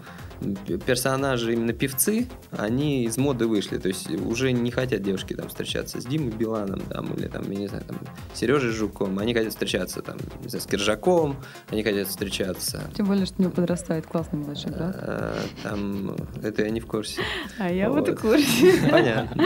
[0.85, 3.77] персонажи, именно певцы, они из моды вышли.
[3.77, 7.57] То есть уже не хотят девушки там встречаться с Димой Биланом там, или там, я
[7.57, 7.97] не знаю, там,
[8.33, 9.19] Сережей Жуком.
[9.19, 11.37] Они хотят встречаться там, не знаю, с Киржаковым,
[11.69, 12.81] они хотят встречаться.
[12.95, 14.95] Тем более, что у него подрастает классный младший брат.
[14.99, 17.21] э, Там, это я не в курсе.
[17.59, 18.19] А я вот и вот.
[18.21, 18.73] курсе.
[18.89, 19.43] Понятно.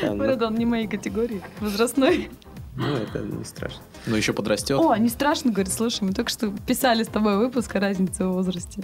[0.00, 2.30] Там, ну, Правда, он не моей категории, возрастной.
[2.76, 3.80] ну, это не страшно.
[4.06, 4.78] Ну, еще подрастет.
[4.78, 8.32] О, не страшно, говорит, слушай, мы только что писали с тобой выпуск о разнице в
[8.32, 8.82] возрасте.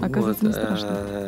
[0.00, 0.86] Оказывается, не страшно.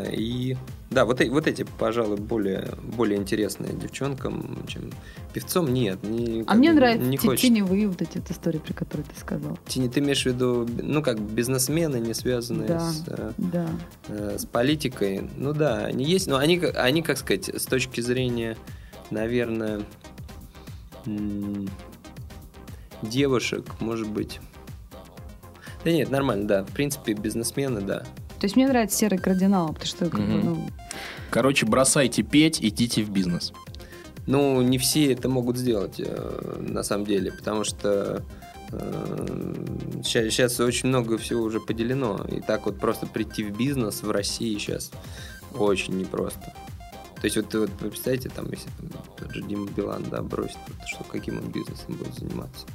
[0.09, 0.57] э, И
[0.90, 4.90] да, вот, вот эти, пожалуй, более, более интересные девчонкам, чем
[5.33, 5.72] певцом.
[5.72, 7.46] Нет, не, А мне бы нравятся не хочется.
[7.46, 9.59] теневые вот эти вот истории, про которые ты сказал.
[9.66, 12.81] Тени, ты имеешь в виду, ну, как бизнесмены, не связанные Да.
[12.81, 13.68] с, э, Да.
[14.09, 15.29] э, с политикой.
[15.37, 18.57] Ну да, они есть, но они, они, как сказать, с точки зрения,
[19.11, 19.83] наверное,
[23.02, 24.40] девушек, может быть...
[25.85, 26.64] Да нет, нормально, да.
[26.64, 28.02] В принципе, бизнесмены, да.
[28.38, 30.68] То есть мне нравится серый кардинал, потому что как бы, ну,
[31.31, 33.53] Короче, бросайте петь, идите в бизнес.
[34.27, 38.22] Ну, не все это могут сделать, э, на самом деле, потому что
[40.03, 42.25] сейчас, очень много всего уже поделено.
[42.31, 44.90] И так вот просто прийти в бизнес в России сейчас
[45.55, 46.53] очень непросто.
[47.16, 50.59] То есть вот, вот вы представляете, там, если там, тот же Дима Билан, да, бросит,
[50.66, 52.66] вот, что каким он бизнесом будет заниматься?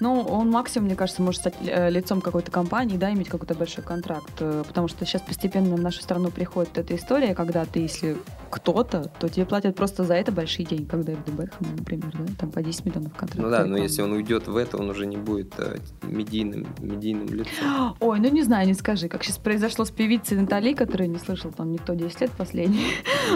[0.00, 3.82] Ну, он максимум, мне кажется, может стать э, лицом какой-то компании, да, иметь какой-то большой
[3.84, 4.30] контракт.
[4.40, 8.16] Э, Потому что сейчас постепенно в нашу страну приходит эта история, когда ты, если
[8.50, 12.50] кто-то, то тебе платят просто за это большие деньги, как Дэвиду Бекхэму, например, да, там
[12.50, 13.44] по 10 миллионов контрактов.
[13.44, 17.28] Ну да, но если он уйдет в это, он уже не будет э, медийным, медийным
[17.28, 17.96] лицом.
[18.00, 21.50] Ой, ну не знаю, не скажи, как сейчас произошло с певицей Натали, которую не слышал
[21.52, 22.86] там никто 10 лет последний.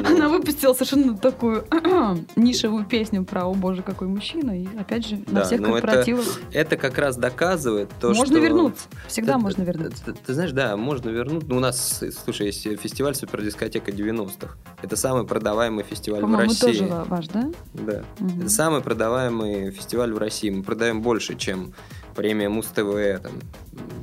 [0.04, 1.64] Она выпустила совершенно такую
[2.36, 5.86] нишевую песню про «О боже, какой мужчина», и опять же на Да, всех ну это-
[5.86, 8.38] корпоративах Это как раз доказывает то, можно что...
[8.38, 10.04] вернуться, всегда Ты- можно ты- вернуться.
[10.04, 11.46] Ты, ты знаешь, да, можно вернуть.
[11.48, 14.56] Ну, у нас, слушай, есть фестиваль супердискотека 90-х.
[14.82, 16.60] Это самый продаваемый фестиваль в России.
[16.60, 17.50] тоже ва- ваш, да?
[17.74, 18.04] Да.
[18.18, 18.40] Мгм.
[18.40, 20.50] Это самый продаваемый фестиваль в России.
[20.50, 21.72] Мы продаем больше, чем
[22.14, 23.20] премия Муз-ТВ.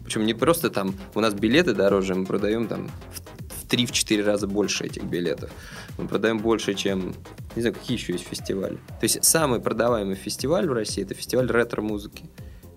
[0.06, 3.37] Причем не просто там у нас билеты дороже, мы продаем там в
[3.70, 5.52] 3-4 раза больше этих билетов.
[5.98, 7.14] Мы продаем больше, чем...
[7.56, 8.76] Не знаю, какие еще есть фестивали.
[8.76, 12.26] То есть самый продаваемый фестиваль в России это фестиваль ретро-музыки.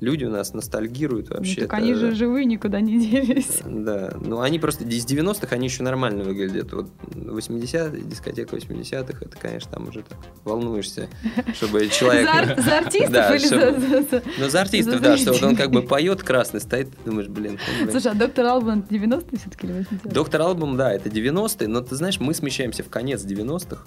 [0.01, 1.63] Люди у нас ностальгируют вообще.
[1.63, 3.61] Ну, так они же живые, никуда не делись.
[3.65, 6.73] да, ну они просто из 90-х они еще нормально выглядят.
[6.73, 11.09] Вот 80-е, дискотека 80-х, это, конечно, там уже так волнуешься,
[11.55, 12.29] чтобы человек...
[12.57, 15.43] За, за артистов Да, или чтобы- за, за- Ну, за артистов, за да, что вот
[15.43, 17.91] он как бы поет красный, стоит, ты думаешь, блин, ну, блин.
[17.91, 20.11] Слушай, а доктор Албан 90-е все-таки или 80-е?
[20.13, 23.85] Доктор Албум, да, это 90-е, но ты знаешь, мы смещаемся в конец 90-х.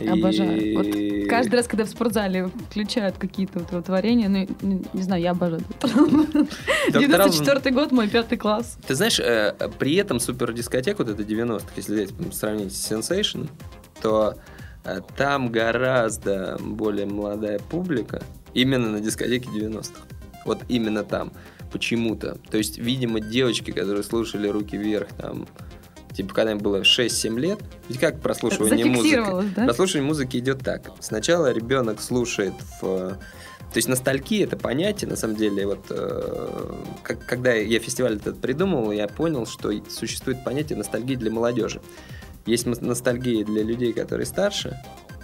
[0.00, 0.76] И- Обожаю.
[0.76, 5.30] Вот каждый раз, когда в спортзале включают какие-то вот творения, ну, ну, не знаю, я
[5.32, 5.60] обожаю.
[5.62, 6.24] доктора Албана.
[6.92, 8.78] Доктор Албан- 94 год, мой пятый класс.
[8.86, 13.48] Ты знаешь, э, при этом супердискотека, вот это 90-х, если взять, сравнить с Sensation,
[14.00, 14.36] то
[14.84, 18.22] э, там гораздо более молодая публика
[18.54, 20.00] именно на дискотеке 90-х.
[20.44, 21.32] Вот именно там.
[21.72, 22.38] Почему-то.
[22.50, 25.46] То есть, видимо, девочки, которые слушали «Руки вверх», там,
[26.18, 29.54] типа, когда им было 6-7 лет, ведь как прослушивание музыки?
[29.56, 29.64] Да?
[29.66, 30.90] Прослушивание музыки идет так.
[31.00, 32.52] Сначала ребенок слушает
[32.82, 33.10] в...
[33.70, 36.72] То есть ностальгия это понятие, на самом деле, вот э,
[37.04, 41.80] как- когда я фестиваль этот придумал, я понял, что существует понятие ностальгии для молодежи.
[42.46, 44.76] Есть ностальгия для людей, которые старше.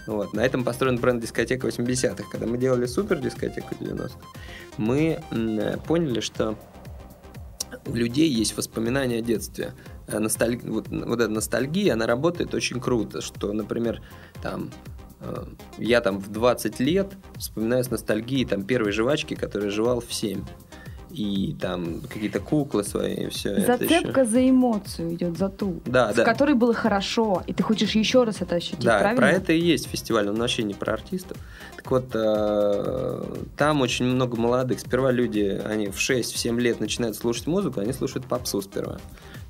[0.06, 0.32] Вот.
[0.34, 2.24] На этом построен бренд дискотека 80-х.
[2.30, 4.14] Когда мы делали супер дискотеку 90-х,
[4.76, 6.56] мы м, поняли, что
[7.86, 9.72] у людей есть воспоминания о детстве.
[10.06, 14.02] Э, носталь- Вот, вот эта ностальгия, она работает очень круто, что, например,
[14.42, 14.70] там
[15.20, 15.44] э,
[15.78, 20.42] я там в 20 лет вспоминаю с ностальгией там первой жвачки, которую жевал в 7.
[21.10, 24.24] И там какие-то куклы свои, все это Зацепка еще.
[24.30, 26.24] за эмоцию идет, за ту, Да, в да.
[26.24, 29.20] которой было хорошо, и ты хочешь еще раз это ощутить, Да, правильно?
[29.20, 31.38] про это и есть фестиваль, он вообще не про артистов.
[31.76, 33.24] Так вот, э,
[33.56, 34.80] там очень много молодых.
[34.80, 38.98] Сперва люди, они в 6-7 лет начинают слушать музыку, они слушают попсу сперва.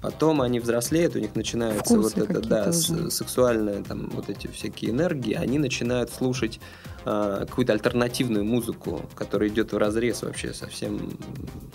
[0.05, 2.73] Потом они взрослеют, у них начинается Вкусы вот это, да, уже.
[2.75, 6.61] с- сексуальная, там, вот эти всякие энергии, они начинают слушать
[7.07, 11.17] э, какую-то альтернативную музыку, которая идет в разрез вообще совсем,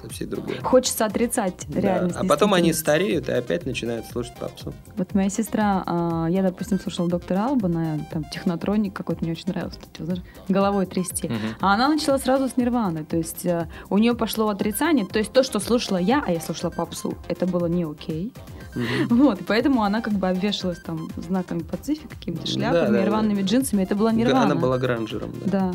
[0.02, 0.58] со всей другой.
[0.64, 1.80] Хочется отрицать Да.
[1.82, 2.18] реальность.
[2.20, 4.74] А потом они стареют и опять начинают слушать попсу.
[4.98, 9.80] Вот моя сестра, а, я, допустим, слушала доктора Албана, там, технотроник какой-то мне очень нравился,
[10.48, 11.28] головой трясти.
[11.28, 11.38] Мгм.
[11.60, 15.32] А она начала сразу с Нирваны, то есть э, у нее пошло отрицание, то есть
[15.32, 18.34] то, что слушала я, а я слушала попсу, это было не окей.
[18.76, 19.18] Мгм.
[19.18, 23.06] Вот, и поэтому она как бы обвешалась там знаками Пацифик, какими-то Да, шляпами, да, да.
[23.06, 24.44] рваными джинсами, это была Нирвана.
[24.46, 25.72] Она была гранжером, да.
[25.72, 25.74] Да.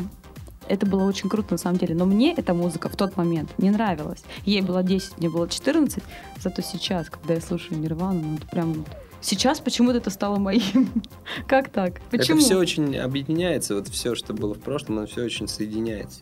[0.67, 1.95] Это было очень круто на самом деле.
[1.95, 4.23] Но мне эта музыка в тот момент не нравилась.
[4.45, 6.03] Ей было 10, мне было 14.
[6.41, 8.73] Зато сейчас, когда я слушаю Нирвану, ну это прям...
[8.73, 8.87] вот
[9.25, 10.91] Сейчас почему-то это стало моим.
[11.47, 11.99] Как так?
[12.11, 12.37] Почему?
[12.37, 16.19] Это все очень объединяется, вот все, что было в прошлом, оно все очень соединяется.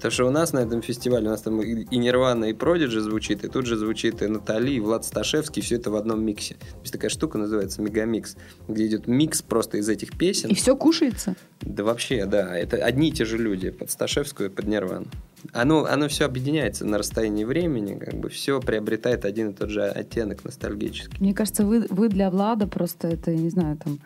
[0.00, 3.44] Потому что у нас на этом фестивале, у нас там и Нирвана, и Продиджи звучит,
[3.44, 6.54] и тут же звучит и Натали, и Влад Сташевский, все это в одном миксе.
[6.54, 8.36] То есть такая штука называется мегамикс,
[8.66, 10.48] где идет микс просто из этих песен.
[10.48, 11.36] И все кушается.
[11.60, 15.06] Да вообще, да, это одни и те же люди, под Сташевскую и под Нирвану.
[15.52, 19.82] оно, оно все объединяется на расстоянии времени, как бы все приобретает один и тот же
[19.82, 21.18] оттенок ностальгический.
[21.20, 23.98] Мне кажется, вы, вы для Влада просто это, я не знаю, там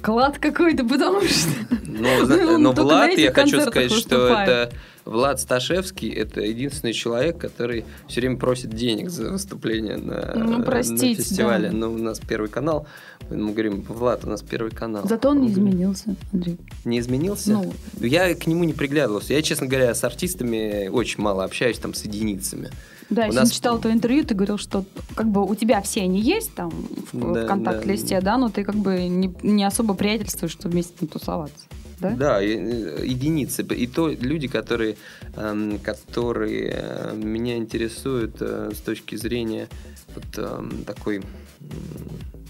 [0.00, 1.50] клад какой-то, потому что...
[1.84, 4.48] Но, Ну, но на Влад, я хочу сказать, что выступает.
[4.48, 10.58] это Влад Сташевский, это единственный человек, который все время просит денег за выступление на, Ну,
[10.58, 11.70] на простите, фестивале.
[11.70, 11.76] да.
[11.76, 12.86] Но у нас первый канал,
[13.30, 15.02] мы говорим, Влад, у нас первый канал.
[15.08, 16.58] Зато он не Мы говорим, изменился, Андрей.
[16.84, 17.52] Не изменился?
[17.52, 17.72] Ну.
[17.98, 19.32] Я к нему не приглядывался.
[19.32, 22.70] Я, честно говоря, с артистами очень мало общаюсь, там, с единицами.
[23.08, 24.84] Да, У я нас- читала твое интервью, ты говорил, что
[25.16, 26.70] как бы у тебя все они есть там
[27.12, 30.92] в, Да, в контакт-листе, да, но ты как бы не, не особо приятельствуешь, чтобы вместе
[30.98, 31.66] там тусоваться.
[32.00, 32.10] Да?
[32.16, 33.62] Да, э, единицы.
[33.62, 34.96] И то люди, которые,
[35.36, 39.68] эм, которые э, меня интересуют э, с точки зрения
[40.14, 41.22] вот эм, такой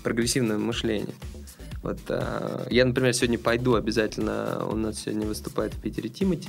[0.03, 1.15] прогрессивного мышления.
[1.83, 1.99] Вот,
[2.71, 6.47] я, например, сегодня пойду обязательно, у нас сегодня выступает в Питере Тимати,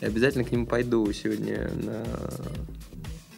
[0.00, 2.02] и обязательно к нему пойду сегодня на...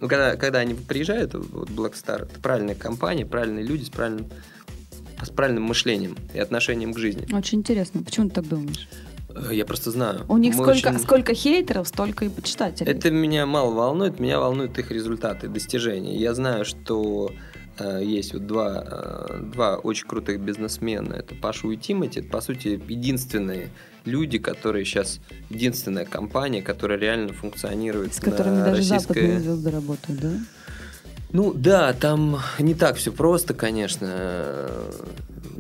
[0.01, 4.27] Ну, когда, когда они приезжают, вот Black Star, это правильная компания, правильные люди с правильным,
[5.23, 7.27] с правильным мышлением и отношением к жизни.
[7.35, 8.03] Очень интересно.
[8.03, 8.89] Почему ты так думаешь?
[9.35, 10.25] Э, Я просто знаю.
[10.29, 12.91] У них Мы сколько, очень- сколько хейтеров, столько и почитателей.
[12.91, 16.17] Это меня мало волнует, меня волнуют их результаты, достижения.
[16.17, 17.31] Я знаю, что
[17.79, 21.13] э, есть вот два, э, два очень крутых бизнесмена.
[21.13, 22.21] Это Пашу и Тимати.
[22.21, 23.69] Это, по сути, единственные
[24.07, 25.21] люди, которые сейчас...
[25.51, 30.33] Единственная компания, которая реально функционирует с которыми на даже российской- западные звезды работают, да?
[31.33, 34.07] Ну да, там не так все просто, конечно.
[34.09, 34.93] э,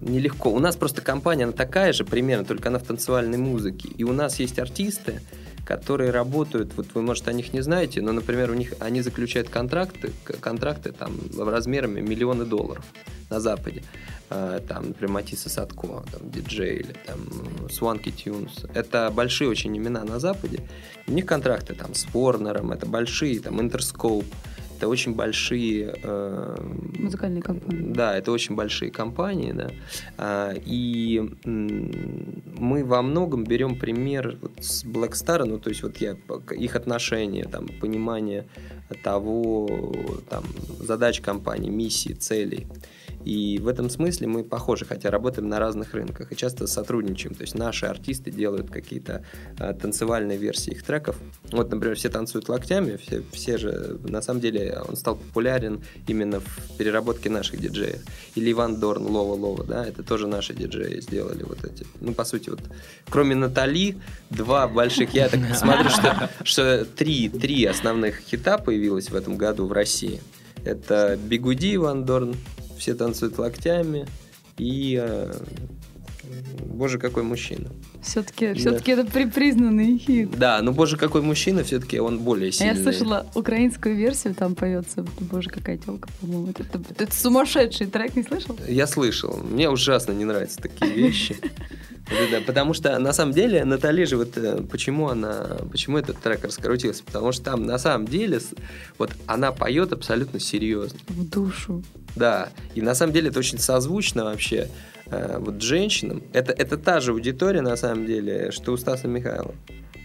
[0.00, 0.50] Нелегко.
[0.50, 3.88] У нас просто компания, она такая же примерно, только она в танцевальной музыке.
[3.88, 5.20] И у нас есть артисты,
[5.64, 9.48] которые работают, вот вы, может, о них не знаете, но, например, у них они заключают
[9.48, 12.84] контракты, контракты там размерами миллионы долларов
[13.30, 13.82] на Западе.
[14.30, 17.18] Э, Там, например, Матисса Садко, там, диджей или там
[17.68, 18.70] Swanky Tunes.
[18.74, 20.60] Это большие очень имена на Западе.
[21.08, 24.24] У них контракты там с Warner, это большие, там, Interscope.
[24.76, 25.94] Это очень большие...
[26.02, 26.56] э,
[26.98, 27.92] Музыкальные компании.
[27.94, 29.70] Да, это очень большие компании, да.
[30.18, 35.96] А, И мы во многом берем пример вот с Black Star, ну, то есть вот
[35.98, 36.16] я,
[36.50, 38.44] их отношения, там, понимание
[39.02, 39.68] того,
[40.28, 40.44] там,
[40.80, 42.66] задач компании, миссии, целей.
[43.26, 47.34] И в этом смысле мы похожи, хотя работаем на разных рынках и часто сотрудничаем.
[47.34, 49.24] То есть наши артисты делают какие-то
[49.58, 51.16] а, танцевальные версии их треков.
[51.50, 56.38] Вот, например, все танцуют локтями, все, все же, на самом деле, он стал популярен именно
[56.38, 58.00] в переработке наших диджеев.
[58.36, 61.84] Или Иван Дорн, Лова Лова, да, это тоже наши диджеи сделали вот эти.
[62.00, 62.60] Ну, по сути, вот,
[63.10, 63.96] кроме Натали,
[64.30, 69.66] два больших, я так смотрю, что, что три, три основных хита появилось в этом году
[69.66, 70.20] в России.
[70.64, 72.36] Это Бигуди, Иван Дорн,
[72.78, 74.06] все танцуют локтями
[74.58, 75.32] и э,
[76.64, 77.70] Боже, какой мужчина.
[78.02, 78.54] Все-таки Да.
[78.54, 80.30] все-таки это при- признанный хит.
[80.36, 82.76] Да, но Боже, какой мужчина, все-таки он более сильный.
[82.76, 86.48] Я слышала украинскую версию, там поется Боже, какая телка, по-моему.
[86.50, 88.56] Это, это- это сумасшедший трек, не слышал?
[88.68, 89.36] Я слышал.
[89.38, 91.36] Мне ужасно не нравятся такие вещи.
[92.46, 97.02] Потому что на самом деле Натали же вот э, почему она, почему этот трек раскрутился,
[97.02, 98.40] потому что там на самом деле
[98.98, 101.82] вот она поет абсолютно серьезно, В душу.
[102.16, 104.68] Да, и на самом деле это очень созвучно вообще
[105.06, 106.22] э, вот женщинам.
[106.32, 109.54] Это это та же аудитория на самом деле, что у Стаса Михайлова.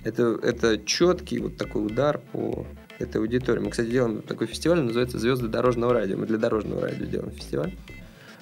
[0.04, 2.66] Это это четкий вот такой удар по
[3.00, 3.60] этой аудитории.
[3.60, 6.18] Мы, кстати, делаем такой фестиваль, называется «Звезды дорожного радио».
[6.18, 7.74] Мы для дорожного радио делаем фестиваль.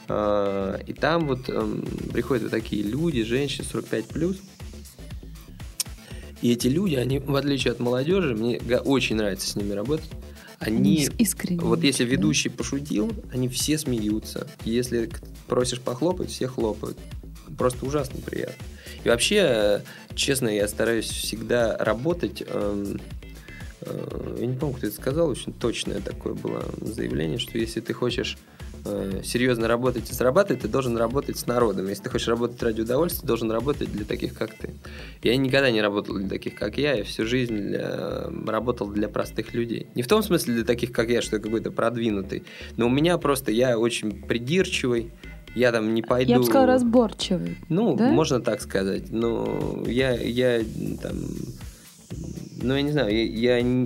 [0.07, 4.37] А, И там вот эм, приходят вот такие люди, женщины 45 плюс.
[6.41, 10.09] И эти люди, они, в отличие от молодежи, мне очень нравится с ними работать.
[10.59, 11.61] Они, Ис- искренне.
[11.61, 12.11] вот если да?
[12.11, 14.47] ведущий пошутил, они все смеются.
[14.65, 15.09] Если
[15.47, 16.97] просишь похлопать, все хлопают.
[17.57, 18.63] Просто ужасно приятно.
[19.03, 19.83] И вообще,
[20.15, 22.43] честно, я стараюсь всегда работать.
[22.45, 22.99] эм,
[23.81, 27.93] э, Я не помню, кто это сказал, очень точное такое было заявление, что если ты
[27.93, 28.37] хочешь
[28.85, 31.87] э, серьезно работать и зарабатывать, ты должен работать с народом.
[31.87, 34.71] Если ты хочешь работать ради удовольствия, ты должен работать для таких, как ты.
[35.23, 39.53] Я никогда не работал для таких, как я, я всю жизнь для- работал для простых
[39.53, 39.87] людей.
[39.95, 42.43] Не в том смысле для таких, как я, что я какой-то продвинутый,
[42.77, 45.11] но у меня просто, я очень придирчивый,
[45.55, 46.31] я там не пойду...
[46.31, 47.57] Я бы сказала, разборчивый.
[47.69, 48.09] Ну, Да?
[48.11, 49.09] можно так сказать.
[49.11, 50.61] Но я, я
[51.01, 51.15] там...
[52.61, 53.85] Ну, я не знаю, я, я,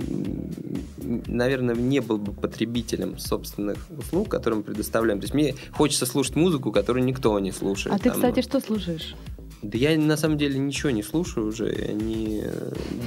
[1.26, 5.20] наверное, не был бы потребителем собственных услуг, которые мы предоставляем.
[5.20, 7.94] То есть мне хочется слушать музыку, которую никто не слушает.
[7.94, 9.14] А ты, Там, кстати, что служишь?
[9.62, 11.74] Да я на самом деле ничего не слушаю уже.
[11.74, 12.42] Я не...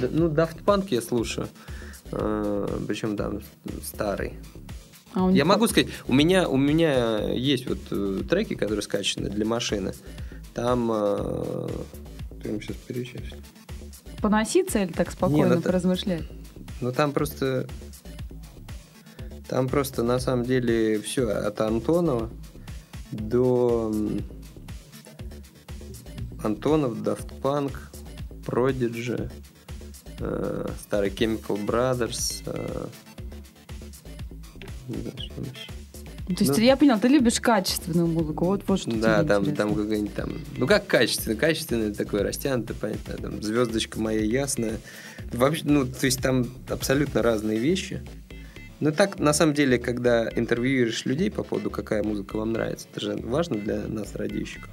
[0.01, 1.47] да, Ну, Daft Punk я слушаю.
[2.09, 3.41] Причем там
[3.83, 4.33] старый.
[5.13, 9.45] А Я могу сказать, у меня, у меня есть вот э, треки, которые скачаны для
[9.45, 9.93] машины.
[10.53, 10.91] Там...
[10.93, 11.67] э,
[12.41, 13.37] Прямо сейчас перечислю.
[14.21, 16.23] Поноситься или так спокойно Не, ну поразмышлять?
[16.81, 17.67] Ну там просто...
[19.47, 22.29] Там просто на самом деле все от Антонова
[23.11, 23.93] до
[26.43, 27.71] Антонов, Daft Punk,
[28.45, 29.31] Prodigy,
[30.19, 32.87] э, старый Chemical Brothers, э,
[34.89, 35.71] не знаю, что еще.
[36.35, 36.63] То есть Ну.
[36.65, 38.45] я понял, ты любишь качественную музыку.
[38.45, 39.55] Вот, вот что Да, там, интересно.
[39.55, 40.33] там какой-нибудь там.
[40.57, 44.79] Ну как качественный, качественный такой растянутый, понятно, там звездочка моя ясная.
[45.33, 48.01] Вообще, ну, то есть там абсолютно разные вещи.
[48.79, 53.01] Но так, на самом деле, когда интервьюируешь людей по поводу, какая музыка вам нравится, это
[53.01, 54.69] же важно для нас, радищиков.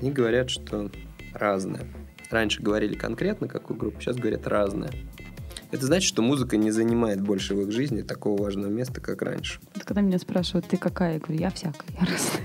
[0.00, 0.90] Они говорят, что
[1.32, 1.86] разная.
[2.30, 4.90] Раньше говорили конкретно какую группу, сейчас говорят разная.
[5.72, 9.60] Это значит, что музыка не занимает больше в их жизни такого важного места, как раньше.
[9.74, 11.14] Вот Когда меня спрашивают, ты какая?
[11.14, 11.86] Я говорю, я всякая.
[11.92, 12.44] я разная.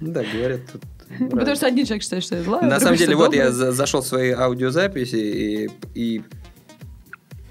[0.00, 0.82] Ну да, говорят тут...
[1.08, 1.56] Потому разное.
[1.56, 4.06] что один человек считает, что я злая, На другой, самом деле, вот я зашел в
[4.06, 6.22] свои аудиозаписи, и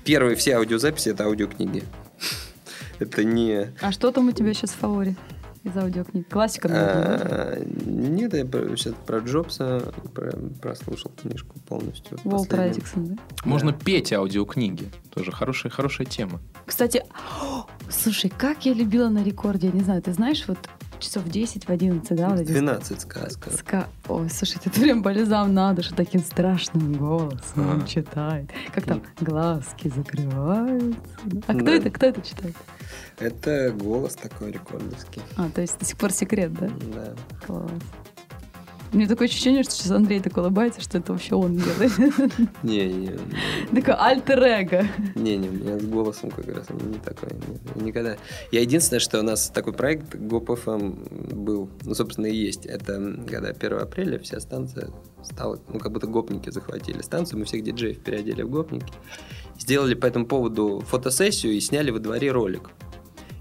[0.04, 1.84] первые все аудиозаписи это аудиокниги.
[3.00, 3.72] Это не...
[3.82, 5.16] А что там у тебя сейчас в фаворе
[5.64, 6.30] из аудиокниг?
[6.30, 8.44] Классика, наверное, а, Нет, я
[8.76, 12.20] сейчас про Джобса про- прослушал книжку полностью.
[12.24, 12.60] Уолтер.
[12.62, 13.16] Айзексон, да?
[13.46, 14.90] Можно петь аудиокниги.
[15.10, 16.40] Тоже хорошая, хорошая тема.
[16.66, 17.04] Кстати,
[17.42, 20.60] о, слушай, как я любила на рекорде, я не знаю, ты знаешь, вот
[21.00, 23.52] часов в 10, в 11, да, эти 12 сказка.
[23.52, 23.88] ска...
[24.08, 27.88] Ой, слушай, это прям бальзам на душу, таким страшным голосом он Ага.
[27.88, 28.50] читает.
[28.74, 31.00] Как там, глазки закрываются.
[31.48, 31.72] А кто Да.
[31.74, 32.56] это, кто это читает?
[33.20, 35.22] Это голос такой рекордовский.
[35.38, 36.70] А, то есть до сих пор секрет, да?
[36.94, 37.14] Да.
[37.46, 37.72] Класс.
[38.94, 41.92] У меня такое ощущение, что сейчас Андрей так улыбается, что это вообще он делает.
[42.62, 43.10] Не, не.
[43.74, 44.88] Такое альтер-эго.
[45.16, 47.30] Не, не, у меня с голосом как раз он не такой.
[47.76, 48.18] не- Никогда.
[48.52, 52.68] Я единственное, что у нас такой проект GoPFM был, ну, собственно, и есть.
[52.68, 52.94] Это
[53.28, 54.90] когда 1 апреля вся станция
[55.24, 58.94] стала, ну, как будто гопники захватили станцию, мы всех диджеев переодели в гопники.
[59.58, 62.70] Сделали по этому поводу фотосессию и сняли во дворе ролик.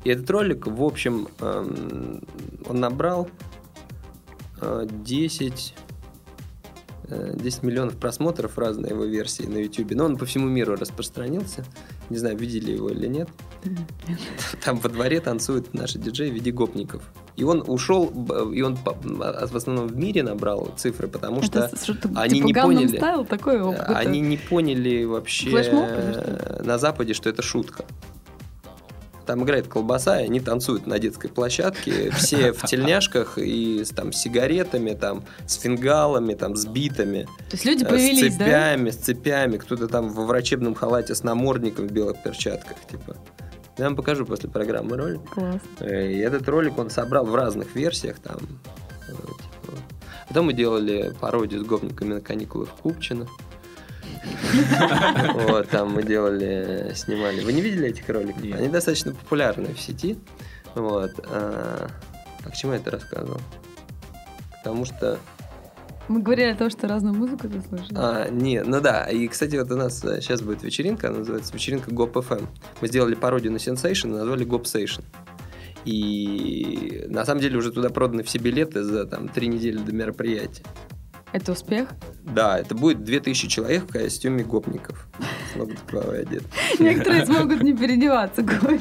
[0.05, 2.23] И этот ролик, в общем, эм,
[2.69, 3.29] он набрал
[4.85, 5.75] 10
[7.09, 9.93] э, 10 миллионов просмотров разные его версии на YouTube.
[9.93, 11.65] Но он по всему миру распространился.
[12.11, 13.29] Не знаю, видели его или нет.
[14.65, 17.03] Там во дворе танцуют наши диджеи в виде гопников.
[17.37, 18.13] И он ушел,
[18.53, 22.37] и он по- а, в основном в мире набрал цифры, потому что Это что-то они
[22.37, 23.01] типа не поняли.
[23.01, 23.87] Style такой э, опыт.
[23.89, 27.87] они не поняли вообще Флешмоб э, на Западе, что это шутка.
[29.33, 34.13] Там играет колбаса, и они танцуют на детской площадке, все в тельняшках и с, там,
[34.13, 37.23] с сигаретами, там, с фингалами, там, с битами.
[37.49, 38.45] То есть люди Э, появились, с да?
[38.45, 43.17] цепями, с цепями, кто-то там во врачебном халате с намордником в белых перчатках, типа.
[43.79, 45.23] Я вам покажу после программы ролик.
[45.31, 45.63] Класс.
[45.81, 48.37] Э, И этот ролик он собрал в разных версиях, там,
[49.09, 49.79] э, типа.
[50.29, 53.27] Потом мы делали пародию с гопниками на каникулы в Купчино.
[55.49, 57.43] Вот, там мы делали, снимали.
[57.43, 58.43] Вы не видели этих роликов?
[58.43, 60.19] Они достаточно популярны в сети.
[60.75, 61.13] Вот.
[61.29, 61.89] А
[62.45, 63.41] а к чему я это рассказывал?
[64.63, 65.19] Потому что
[66.09, 67.91] Мы говорили о том, что разную музыку ты слушаешь.
[67.95, 71.93] А, не, ну да, и, кстати, вот у нас сейчас будет вечеринка, она называется вечеринка
[71.93, 72.47] Гоп FM.
[72.81, 75.05] Мы сделали пародию на Sensation и назвали Гоп Station.
[75.85, 80.65] И на самом деле уже туда проданы все билеты за там три недели до мероприятия.
[81.33, 81.89] Это успех?
[82.23, 85.09] Да, это будет 2000 человек в костюме гопников.
[85.53, 86.43] С логотиповой одет.
[86.79, 88.81] Некоторые смогут не переодеваться, Коль.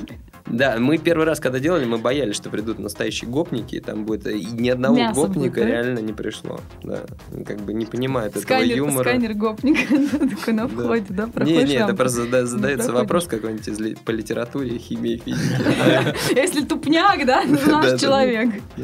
[0.52, 4.28] Да, мы первый раз, когда делали, мы боялись, что придут настоящие гопники, и там будет...
[4.28, 5.66] И ни одного Мясо гопника будет, да?
[5.66, 6.60] реально не пришло.
[6.84, 7.02] Да,
[7.46, 9.04] как бы не понимают этого Сканер, юмора.
[9.10, 9.96] сканер гопника
[10.36, 15.18] такой на входе, да, Не, не, это просто зада- задается вопрос какой-нибудь по литературе, химии,
[15.18, 16.16] физике.
[16.36, 18.50] Если тупняк, да, ну, наш человек.
[18.78, 18.84] да.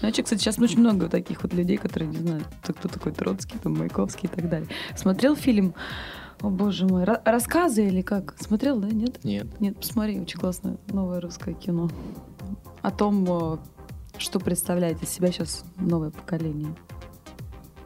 [0.00, 3.56] Значит, кстати, сейчас очень много таких вот людей, которые не знают, кто кто такой Троцкий,
[3.62, 4.68] там, Маяковский и так далее.
[4.96, 5.74] Смотрел фильм,
[6.42, 8.34] о боже мой, «Ра- рассказы или как?
[8.40, 9.22] Смотрел, да, нет?
[9.24, 9.46] Нет.
[9.60, 11.88] Нет, посмотри, очень классное новое русское кино.
[12.82, 13.60] О том,
[14.18, 16.74] что представляет из себя сейчас новое поколение.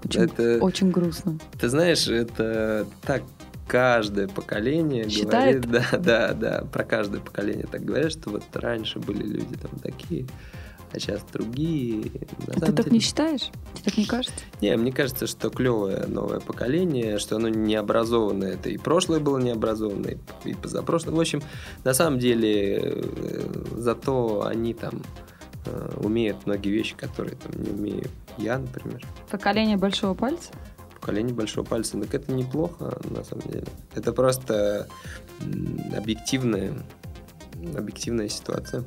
[0.04, 1.38] Очень, Это- очень грустно.
[1.60, 3.22] Ты знаешь, это так
[3.66, 5.66] каждое поколение Считает?
[5.66, 9.72] говорит, да, да, да, про каждое поколение так говорят, что вот раньше были люди там
[9.82, 10.26] такие,
[10.96, 12.10] а сейчас другие.
[12.46, 13.50] На А ты так деле- не считаешь?
[13.74, 14.34] Тебе так не кажется?
[14.60, 18.54] Не, мне кажется, что клевое новое поколение, что оно необразованное.
[18.54, 21.14] Это и прошлое было необразованное, и позапрошлое.
[21.14, 21.42] В общем,
[21.84, 25.02] на самом деле, э, зато они там
[25.66, 28.06] э, умеют многие вещи, которые там не умею
[28.38, 29.04] я, например.
[29.30, 30.50] Поколение большого пальца?
[31.00, 31.98] Поколение большого пальца.
[32.00, 33.66] Так это неплохо, на самом деле.
[33.94, 34.88] Это просто
[35.96, 36.74] объективная,
[37.76, 38.84] объективная ситуация.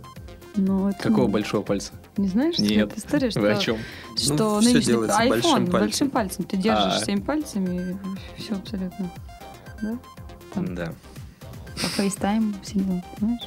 [0.56, 1.94] Ну, это, Какого большого пальца?
[2.20, 2.90] Не знаешь, что Нет.
[2.92, 3.78] эта история, что, Вы о чем?
[4.18, 5.72] что Ну, нынешний делается iPhone большим пальцем.
[5.80, 6.44] большим пальцем.
[6.46, 7.00] Ты держишь А.
[7.02, 7.98] всеми пальцами,
[8.38, 9.10] и все абсолютно.
[9.82, 9.98] Да?
[10.54, 10.76] Там.
[10.76, 10.94] Да.
[11.78, 13.42] FaceTime, все дела, понимаешь?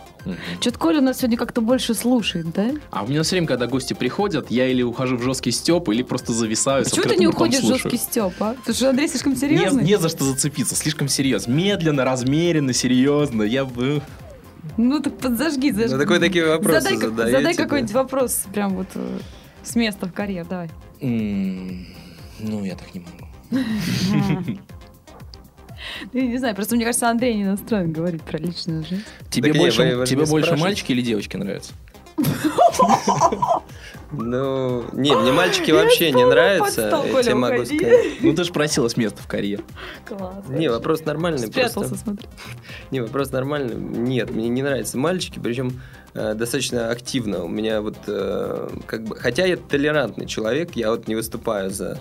[0.63, 2.71] Что-то Коля у нас сегодня как-то больше слушает, да?
[2.91, 6.03] А у меня все время, когда гости приходят, я или ухожу в жесткий степ, или
[6.03, 6.85] просто зависаю.
[6.85, 8.55] Почему ты открытым не уходишь в жесткий степ, а?
[8.55, 9.85] Потому что Андрей слишком Не, серьезный?
[9.85, 11.53] не за что зацепиться, слишком серьезно.
[11.53, 13.43] Медленно, размеренно, серьезно.
[13.43, 14.01] Я бы...
[14.77, 15.93] Ну так подзажги, зажги.
[15.93, 17.63] Ну, такой такие вопросы задай, задаете, задай да.
[17.63, 19.19] какой-нибудь вопрос, прям вот э,
[19.63, 20.71] с места в карьер, давай.
[21.01, 23.29] Ну, я так не могу.
[26.13, 29.05] Я не знаю, просто мне кажется, Андрей не настроен говорить про личную жизнь.
[29.31, 31.73] Тебе больше, тебе больше мальчики или девочки нравятся?
[34.13, 38.07] Ну, не, мне мальчики вообще не нравятся, я тебе могу сказать.
[38.21, 39.63] Ну, ты же просила с места в карьер.
[40.07, 40.45] Класс.
[40.49, 41.47] Не, вопрос нормальный.
[41.47, 41.97] Спрятался, просто.
[41.97, 42.29] смотри.
[42.91, 43.75] Не, вопрос нормальный.
[43.75, 45.81] Нет, мне не нравятся мальчики, причем
[46.15, 47.45] э, достаточно активно.
[47.45, 51.99] У меня вот э, как бы, хотя я толерантный человек, я вот не выступаю за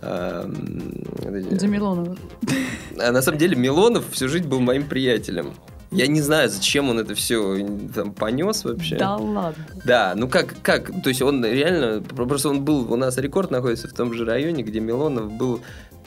[0.00, 2.16] э, м, вот эти- За Милонова.
[2.98, 5.52] А на самом деле Милонов всю жизнь был моим приятелем.
[5.90, 8.96] Я не знаю, зачем он это все там понес вообще.
[8.96, 9.66] Да ладно.
[9.84, 13.88] Да, ну как, как, то есть он реально, просто он был, у нас рекорд находится
[13.88, 15.60] в том же районе, где Милонов был,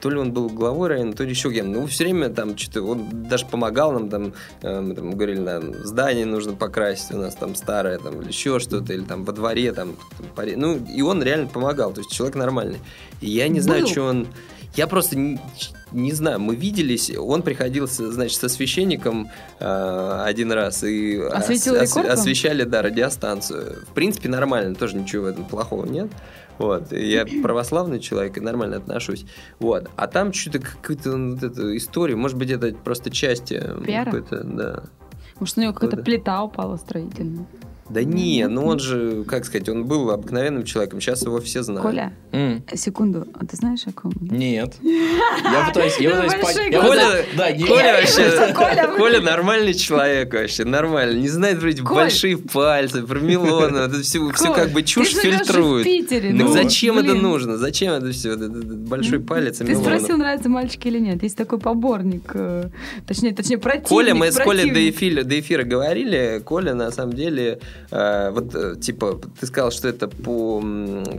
[0.04, 1.72] то ли он был главой района, то ли еще кем.
[1.72, 5.72] Ну, все время там что-то, он даже помогал нам, там, э, мы там говорили, нам
[5.82, 9.72] здание нужно покрасить, у нас там старое, там, или еще что-то, или там во дворе,
[9.72, 9.96] там,
[10.36, 12.80] поре- ну, и он реально помогал, то есть человек нормальный.
[13.22, 13.88] И я не знаю, Был.
[13.88, 14.26] что он...
[14.76, 15.40] Я просто не,
[15.92, 22.10] не знаю, мы виделись, он приходил, значит, со священником э, один раз и ос- вам?
[22.10, 23.84] освещали, да, радиостанцию.
[23.88, 26.10] В принципе, нормально, тоже ничего в этом плохого нет.
[26.58, 29.26] Вот, я православный человек и нормально отношусь.
[29.58, 34.04] Вот, а там что-то какую-то ну, вот эту историю, может быть, это просто часть Пиара?
[34.04, 34.84] какой-то, да.
[35.40, 37.46] Может, у него какая-то плита упала строительная.
[37.90, 41.82] Да не, ну он же, как сказать, он был обыкновенным человеком, сейчас его все знают.
[41.82, 44.12] Коля, М, секунду, а ты знаешь, о ком?
[44.20, 44.36] он?
[44.38, 44.74] Нет.
[44.82, 47.02] Я пытаюсь, я пытаюсь понять- я глаза.
[47.02, 51.18] пытаюсь- Да, Коля вообще, Коля Коля нормальный человек вообще, нормально.
[51.18, 51.94] Не знает Коль.
[51.94, 55.86] большие пальцы, про Милона, это все, все как бы чушь фильтрует.
[56.32, 57.58] Ну, зачем это нужно?
[57.58, 58.36] Зачем это все?
[58.36, 61.22] Большой палец и Ты спросил, нравятся мальчики или нет.
[61.22, 62.68] Есть такой поборник, э,
[63.06, 63.88] точнее, точнее, противник.
[63.88, 67.60] Коля, мы с Колей до эфира говорили, Коля на самом деле,
[67.90, 70.62] э, вот э, типа, ты сказал, что это по,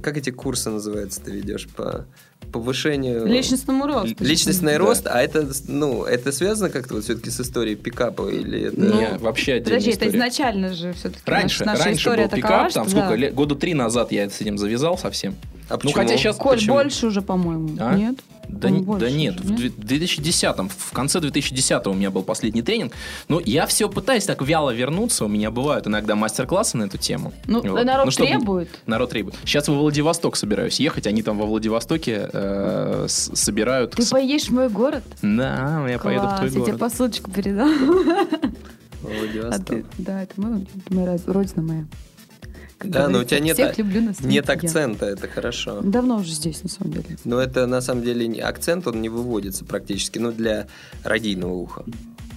[0.02, 2.06] как эти курсы называются, ты ведешь, по
[2.52, 3.26] повышению...
[3.26, 4.24] Личностному росту.
[4.24, 4.80] Личностный Да.
[4.80, 8.80] рост, а это, ну, это связано как-то вот все-таки с историей пикапа или это...
[8.80, 10.18] Не, вообще отдельная Подожди, это история.
[10.18, 13.16] изначально же все-таки Раньше, наша раньше история был такова, пикап, что там сколько да.
[13.16, 15.36] лет, года три назад я с этим завязал совсем.
[15.70, 16.36] А Ну, хотя сейчас...
[16.36, 16.76] Коль, почему?
[16.76, 17.76] больше уже, по-моему.
[17.80, 17.96] А?
[17.96, 18.16] Нет?
[18.50, 22.12] Да, По-моему, не- да больше нет, уже, в две- 2010 в конце 2010 у меня
[22.12, 22.94] был последний тренинг.
[23.28, 25.26] Но я все пытаюсь так вяло вернуться.
[25.26, 27.34] У меня бывают иногда мастер-классы на эту тему.
[27.48, 27.84] Ну, Вот.
[27.86, 28.70] народ Ну, чтобы- требует.
[28.86, 29.36] Народ требует.
[29.44, 31.08] Сейчас во Владивосток собираюсь ехать.
[31.08, 33.92] Они там во Владивостоке э, с- собирают...
[33.92, 35.04] Ты с- поедешь в мой город?
[35.22, 36.80] Да, я поеду в Класс, твой я тебе город.
[36.80, 37.70] посылочку передам.
[39.04, 39.66] А Владивосток.
[39.68, 41.86] ты, да, это мой, это моя родина моя.
[42.88, 44.54] Да, но у тебя нет, всех люблю на нет я.
[44.54, 45.82] акцента, это хорошо.
[45.82, 47.06] Давно уже здесь, на самом деле.
[47.26, 50.68] Но это на самом деле не- акцент, он не выводится практически, ну, для
[51.04, 51.84] радийного уха.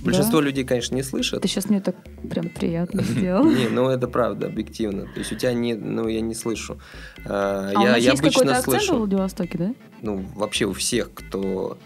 [0.03, 1.43] Большинство людей, конечно, не слышат.
[1.43, 1.97] Ты сейчас мне так
[2.31, 3.45] прям приятно сделал.
[3.45, 5.03] Не, ну это правда, объективно.
[5.13, 6.79] То есть у тебя не, ну я не слышу.
[7.27, 8.99] А, А у я, нас я есть какой-то акцент в слышу.
[8.99, 9.75] Владивостоке, да?
[10.03, 11.79] Ну вообще у всех, кто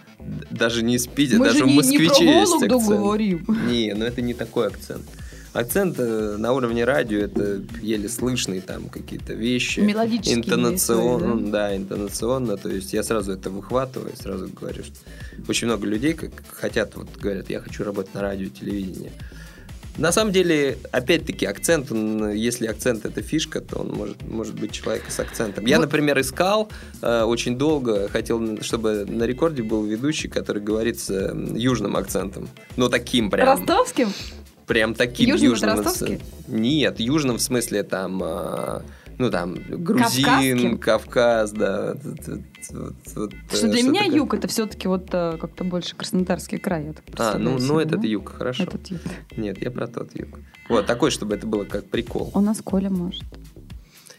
[0.50, 2.98] даже не из Питера, Мы даже же у не, не москвичей про есть Вологду акцент.
[3.00, 3.46] говорим.
[3.68, 5.02] Не, ну это не такой акцент.
[5.52, 9.80] Акцент э, на уровне радио это еле слышные там какие-то вещи.
[9.80, 11.76] Мелодические Интонационно, есть свои, да?
[11.76, 12.56] интонационно.
[12.56, 14.96] То есть я сразу это выхватываю, сразу говорю, что
[15.48, 19.12] очень много людей как хотят, вот говорят, я хочу работать на радио, телевидении.
[19.98, 24.72] На самом деле, опять-таки, акцент, он, если акцент это фишка, то он может, может быть
[24.72, 25.66] человек с акцентом.
[25.66, 26.70] Я, например, искал
[27.02, 32.48] э, очень долго, хотел, чтобы на рекорде был ведущий, который говорит с э, южным акцентом.
[32.76, 33.46] Ну, таким прям.
[33.46, 34.08] Ростовским?
[34.66, 35.70] Прям таким Южным южным.
[35.70, 36.20] это с- ростовский?
[36.48, 38.82] Нет, южным в смысле там, а,
[39.18, 40.78] ну там, грузин, Кавказским?
[40.78, 41.94] Кавказ, да.
[42.02, 44.16] вот- вот, Что э, для меня такое.
[44.16, 46.86] юг это все-таки вот э, как-то больше Краснодарский край.
[46.86, 48.06] я так А, ну, ну себе, этот да?
[48.06, 48.62] юг, хорошо.
[48.64, 49.00] Этот юг.
[49.36, 50.38] Нет, я про тот юг.
[50.68, 52.30] Вот, такой, чтобы это было как прикол.
[52.34, 53.22] У нас Коля может.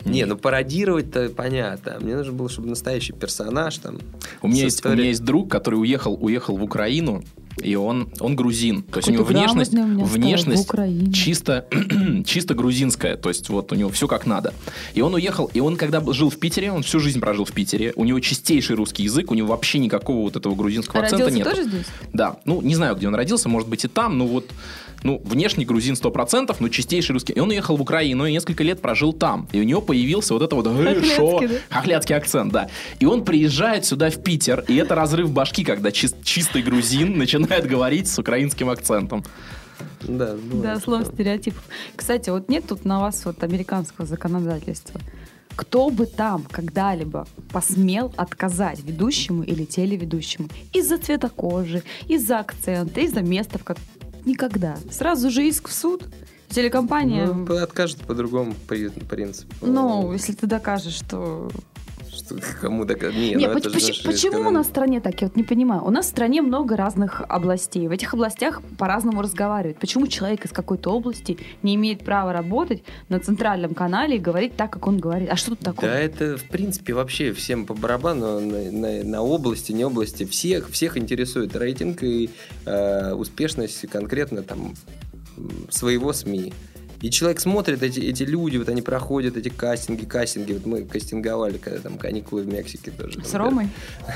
[0.06, 1.98] Не, ну пародировать-то понятно.
[2.02, 4.00] Мне нужно было, чтобы настоящий персонаж там.
[4.42, 7.24] У меня, есть, у меня есть друг, который уехал, уехал в Украину,
[7.62, 8.84] и он, он грузин.
[8.84, 10.70] То есть у него внешность, у внешность
[11.14, 11.68] чисто,
[12.26, 13.18] чисто грузинская.
[13.18, 14.54] То есть вот у него все как надо.
[14.94, 17.94] И он уехал, и он когда жил в Питере, он всю жизнь прожил в Питере,
[17.96, 21.56] у него чистейший русский язык, у него вообще никакого вот этого грузинского акцента Родился нет.
[21.56, 21.86] тоже здесь?
[22.12, 24.50] Да, ну не знаю, где он родился, может быть и там, но вот,
[25.04, 27.34] ну, внешний грузин 100%, но чистейший русский.
[27.34, 29.48] И он уехал в Украину и несколько лет прожил там.
[29.52, 31.48] И у него появился вот это вот «Э, Хохлядский, шо?» да?
[31.70, 32.70] хохлядский акцент, да.
[33.00, 37.68] И он приезжает сюда в Питер, и это разрыв башки, когда чис- чистый грузин начинает
[37.68, 39.24] говорить с украинским акцентом.
[40.02, 41.16] Да, Да, словом такое.
[41.16, 41.64] стереотипов.
[41.96, 45.00] Кстати, вот нет тут на вас вот американского законодательства.
[45.56, 53.22] Кто бы там когда-либо посмел отказать ведущему или телеведущему из-за цвета кожи, из-за акцента, из-за
[53.22, 53.86] места, в котором...
[54.26, 54.78] Никогда.
[54.92, 56.06] Сразу же иск в суд.
[56.50, 57.26] Телекомпания...
[57.26, 59.54] Ну, откажет по другому при- принципу.
[59.66, 61.50] Ну, если ты докажешь, что...
[62.26, 63.02] Что, кому так...
[63.14, 65.22] Не, Не, ну, поч- же поч- наши почему у нас в стране так?
[65.22, 65.84] Я вот не понимаю.
[65.86, 67.88] У нас в стране много разных областей.
[67.88, 69.78] В этих областях по-разному разговаривают.
[69.80, 74.72] Почему человек из какой-то области не имеет права работать на центральном канале и говорить так,
[74.72, 75.30] как он говорит?
[75.32, 75.90] А что тут такое?
[75.90, 80.24] Да, это, в принципе, вообще всем по барабану на, на- на области, не области.
[80.26, 82.30] Всех, всех интересует рейтинг и
[82.66, 84.74] э, успешность конкретно там
[85.70, 86.54] своего СМИ.
[87.04, 90.54] И человек смотрит, эти, эти люди, вот они проходят эти кастинги, кастинги.
[90.54, 93.22] Вот мы кастинговали, когда там каникулы в Мексике тоже.
[93.26, 93.68] С Ромой?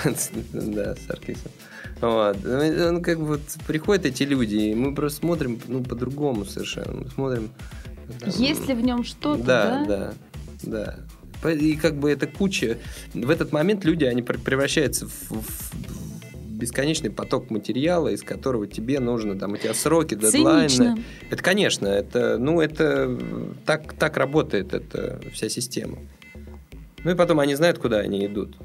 [0.53, 1.51] Да, с Аркисом.
[1.99, 2.37] Вот.
[2.45, 7.01] Ну, Он как бы вот приходят эти люди, и мы просто смотрим ну, по-другому совершенно.
[7.01, 7.49] Мы смотрим...
[8.21, 10.13] там, Есть ли в нем что-то, да, да?
[10.63, 10.99] да,
[11.43, 11.51] да.
[11.51, 12.77] И как бы это куча...
[13.13, 16.06] В этот момент люди, они пр- превращаются в, в
[16.57, 20.69] бесконечный поток материала, из которого тебе нужно, там, у тебя сроки, дедлайны.
[20.69, 20.97] Цинично.
[21.29, 23.17] Это, конечно, это, ну, это
[23.65, 25.99] так, так работает эта вся система.
[27.03, 28.57] Ну и потом они знают, куда они идут.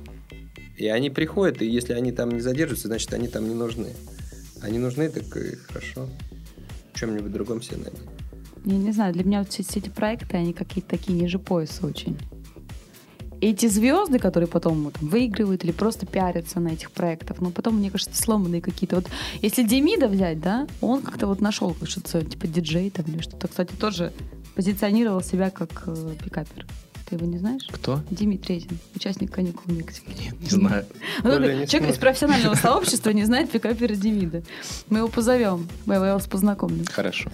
[0.76, 3.90] И они приходят, и если они там не задерживаются, значит, они там не нужны.
[4.62, 6.08] Они нужны, так и хорошо.
[6.92, 8.00] В чем-нибудь другом себе найдут.
[8.64, 12.16] Я не знаю, для меня вот все, эти проекты, они какие-то такие ниже пояса очень.
[13.42, 17.90] Эти звезды, которые потом вот, выигрывают или просто пиарятся на этих проектах, но потом, мне
[17.90, 18.96] кажется, сломанные какие-то.
[18.96, 19.06] Вот
[19.42, 23.48] если Демида взять, да, он как-то вот нашел что-то типа диджей там или что-то.
[23.48, 24.12] Кстати, тоже
[24.54, 26.66] позиционировал себя как э, пикапер.
[27.08, 27.66] Ты его не знаешь?
[27.68, 28.00] Кто?
[28.10, 30.12] Димит Резин, участник каникул в Мексике.
[30.18, 30.86] Нет, не знаю.
[31.24, 34.44] Ну, не человек из профессионального сообщества не знает пикапера Демида.
[34.88, 36.84] Мы его позовем, мы его- вас познакомлю.
[36.90, 37.28] Хорошо.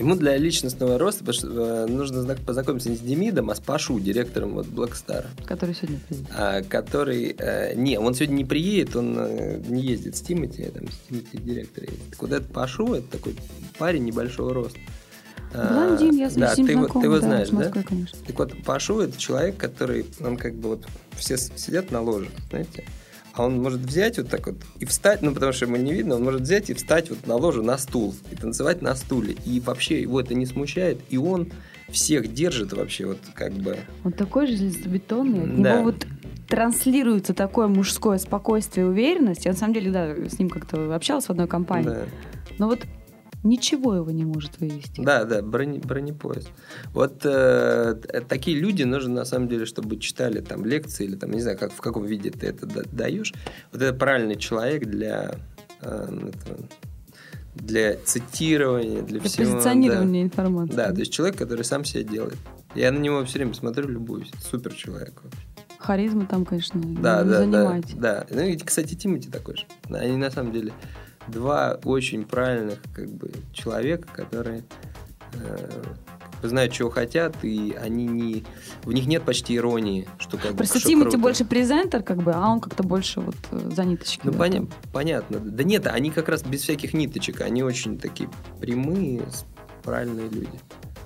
[0.00, 4.54] Ему для личностного роста э, нужно знак- познакомиться не с Демидом, а с Пашу, директором
[4.54, 6.26] вот Blackstar, который сегодня приедет.
[6.34, 7.36] а, который...
[7.38, 11.36] э, не, он сегодня не приедет, он э, не ездит с Тимати, там с Тимати
[11.36, 11.98] директор едет.
[12.10, 13.36] Так вот этот Пашу, это такой
[13.78, 14.78] парень небольшого роста.
[15.52, 17.82] А, Блондин, я с да, ним ты, его- знакома, ты его да, знаешь, с да?
[17.82, 18.18] Конечно.
[18.26, 20.86] Так вот, Пашу это человек, который, он как бы вот,
[21.16, 22.84] все с- сидят на ложе, знаете,
[23.32, 26.16] а он может взять вот так вот и встать, ну, потому что ему не видно,
[26.16, 29.36] он может взять и встать вот на ложу, на стул, и танцевать на стуле.
[29.44, 31.52] И вообще его это не смущает, и он
[31.88, 33.76] всех держит вообще вот как бы...
[34.04, 35.74] Он такой же железобетонный, от Да.
[35.74, 36.06] него вот
[36.48, 39.44] транслируется такое мужское спокойствие и уверенность.
[39.44, 41.88] Я на самом деле, да, с ним как-то общалась в одной компании.
[41.88, 42.02] Да,
[42.58, 42.80] Но вот
[43.42, 45.00] ничего его не может вывести.
[45.02, 46.48] да, да, брони, бронепоезд.
[46.92, 47.94] Вот э,
[48.28, 51.72] такие люди нужно на самом деле, чтобы читали там лекции или там, не знаю, как,
[51.72, 53.32] в каком виде ты это да- даешь.
[53.72, 55.36] Вот это правильный человек для...
[55.80, 56.58] э, этого,
[57.54, 59.46] для цитирования, для, Для всего.
[59.46, 59.52] да.
[59.54, 60.74] позиционирования информации.
[60.74, 62.36] Да, то есть человек, который сам себя делает.
[62.74, 64.30] Я на него все время смотрю, любуюсь.
[64.50, 65.20] Супер человек.
[65.22, 65.40] вообще.
[65.78, 67.98] Харизма там, конечно, Да, да, да, занимать.
[67.98, 68.26] да.
[68.30, 69.66] Ну и, кстати, Тимати такой же.
[69.88, 70.72] Они на самом деле
[71.28, 74.64] два очень правильных как бы человека, которые
[75.34, 75.82] э,
[76.40, 78.44] бы знают, чего хотят, и они не...
[78.84, 82.32] В них нет почти иронии, что как бы Просто что Тимати больше презентер, как бы,
[82.32, 84.20] а он как-то больше вот э, за ниточки.
[84.24, 85.38] Ну, поня- понятно.
[85.40, 87.40] Да нет, они как раз без всяких ниточек.
[87.42, 88.28] Они очень такие
[88.60, 89.22] прямые,
[89.82, 90.60] правильные люди.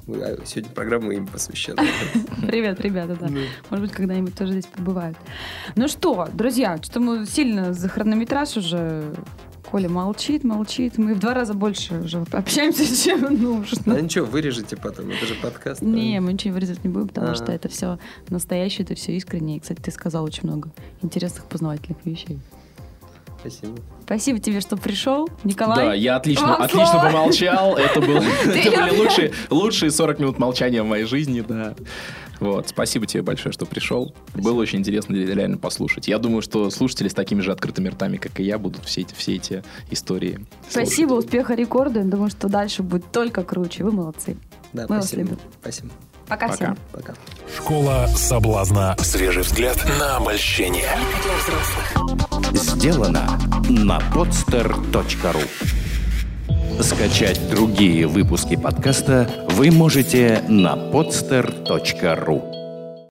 [0.07, 1.83] А Сегодня программа им посвящена.
[2.47, 3.29] Привет, ребята, да.
[3.71, 5.17] Может быть, когда-нибудь тоже здесь побывают.
[5.77, 9.15] Ну что, друзья, что мы сильно за хронометраж уже...
[9.75, 10.99] Коля молчит, молчит.
[10.99, 14.01] Мы в два раза больше уже общаемся, чем Ну нужно.
[14.01, 15.83] ничего, вырежете потом, это же подкаст.
[15.83, 17.35] Не, мы ничего вырезать не будем, потому Ага.
[17.35, 17.99] что это все
[18.29, 19.57] настоящее, это все искренне.
[19.57, 20.71] И, кстати, ты сказал очень много
[21.03, 22.39] интересных познавательных вещей.
[23.47, 23.79] Спасибо.
[24.05, 25.77] Спасибо тебе, что пришел, Николай.
[25.89, 27.05] Да, я отлично, Вам отлично слово.
[27.07, 27.77] помолчал.
[27.77, 31.75] Это, был, это я- были лучшие, лучшие 40 минут молчания в моей жизни, да.
[32.41, 34.15] Вот, спасибо тебе большое, что пришел.
[34.35, 36.09] Было очень интересно реально послушать.
[36.09, 39.15] Я думаю, что слушатели с такими же открытыми ртами, как и я, будут все эти,
[39.15, 41.27] все эти истории Спасибо, слушать.
[41.27, 42.03] успеха рекорда.
[42.03, 43.85] Думаю, что дальше будет только круче.
[43.85, 44.37] Вы молодцы.
[44.73, 45.23] Да, Мы вас спасибо.
[45.31, 45.39] любим.
[45.61, 45.91] Спасибо.
[46.29, 46.55] Пока, Пока.
[46.55, 46.79] всем.
[46.93, 47.15] Пока.
[47.55, 48.97] Школа соблазна.
[48.99, 50.89] Свежий взгляд на обольщение.
[52.53, 55.49] Сделано на podster.ru
[56.83, 62.54] Скачать другие выпуски подкаста вы можете на podster.ru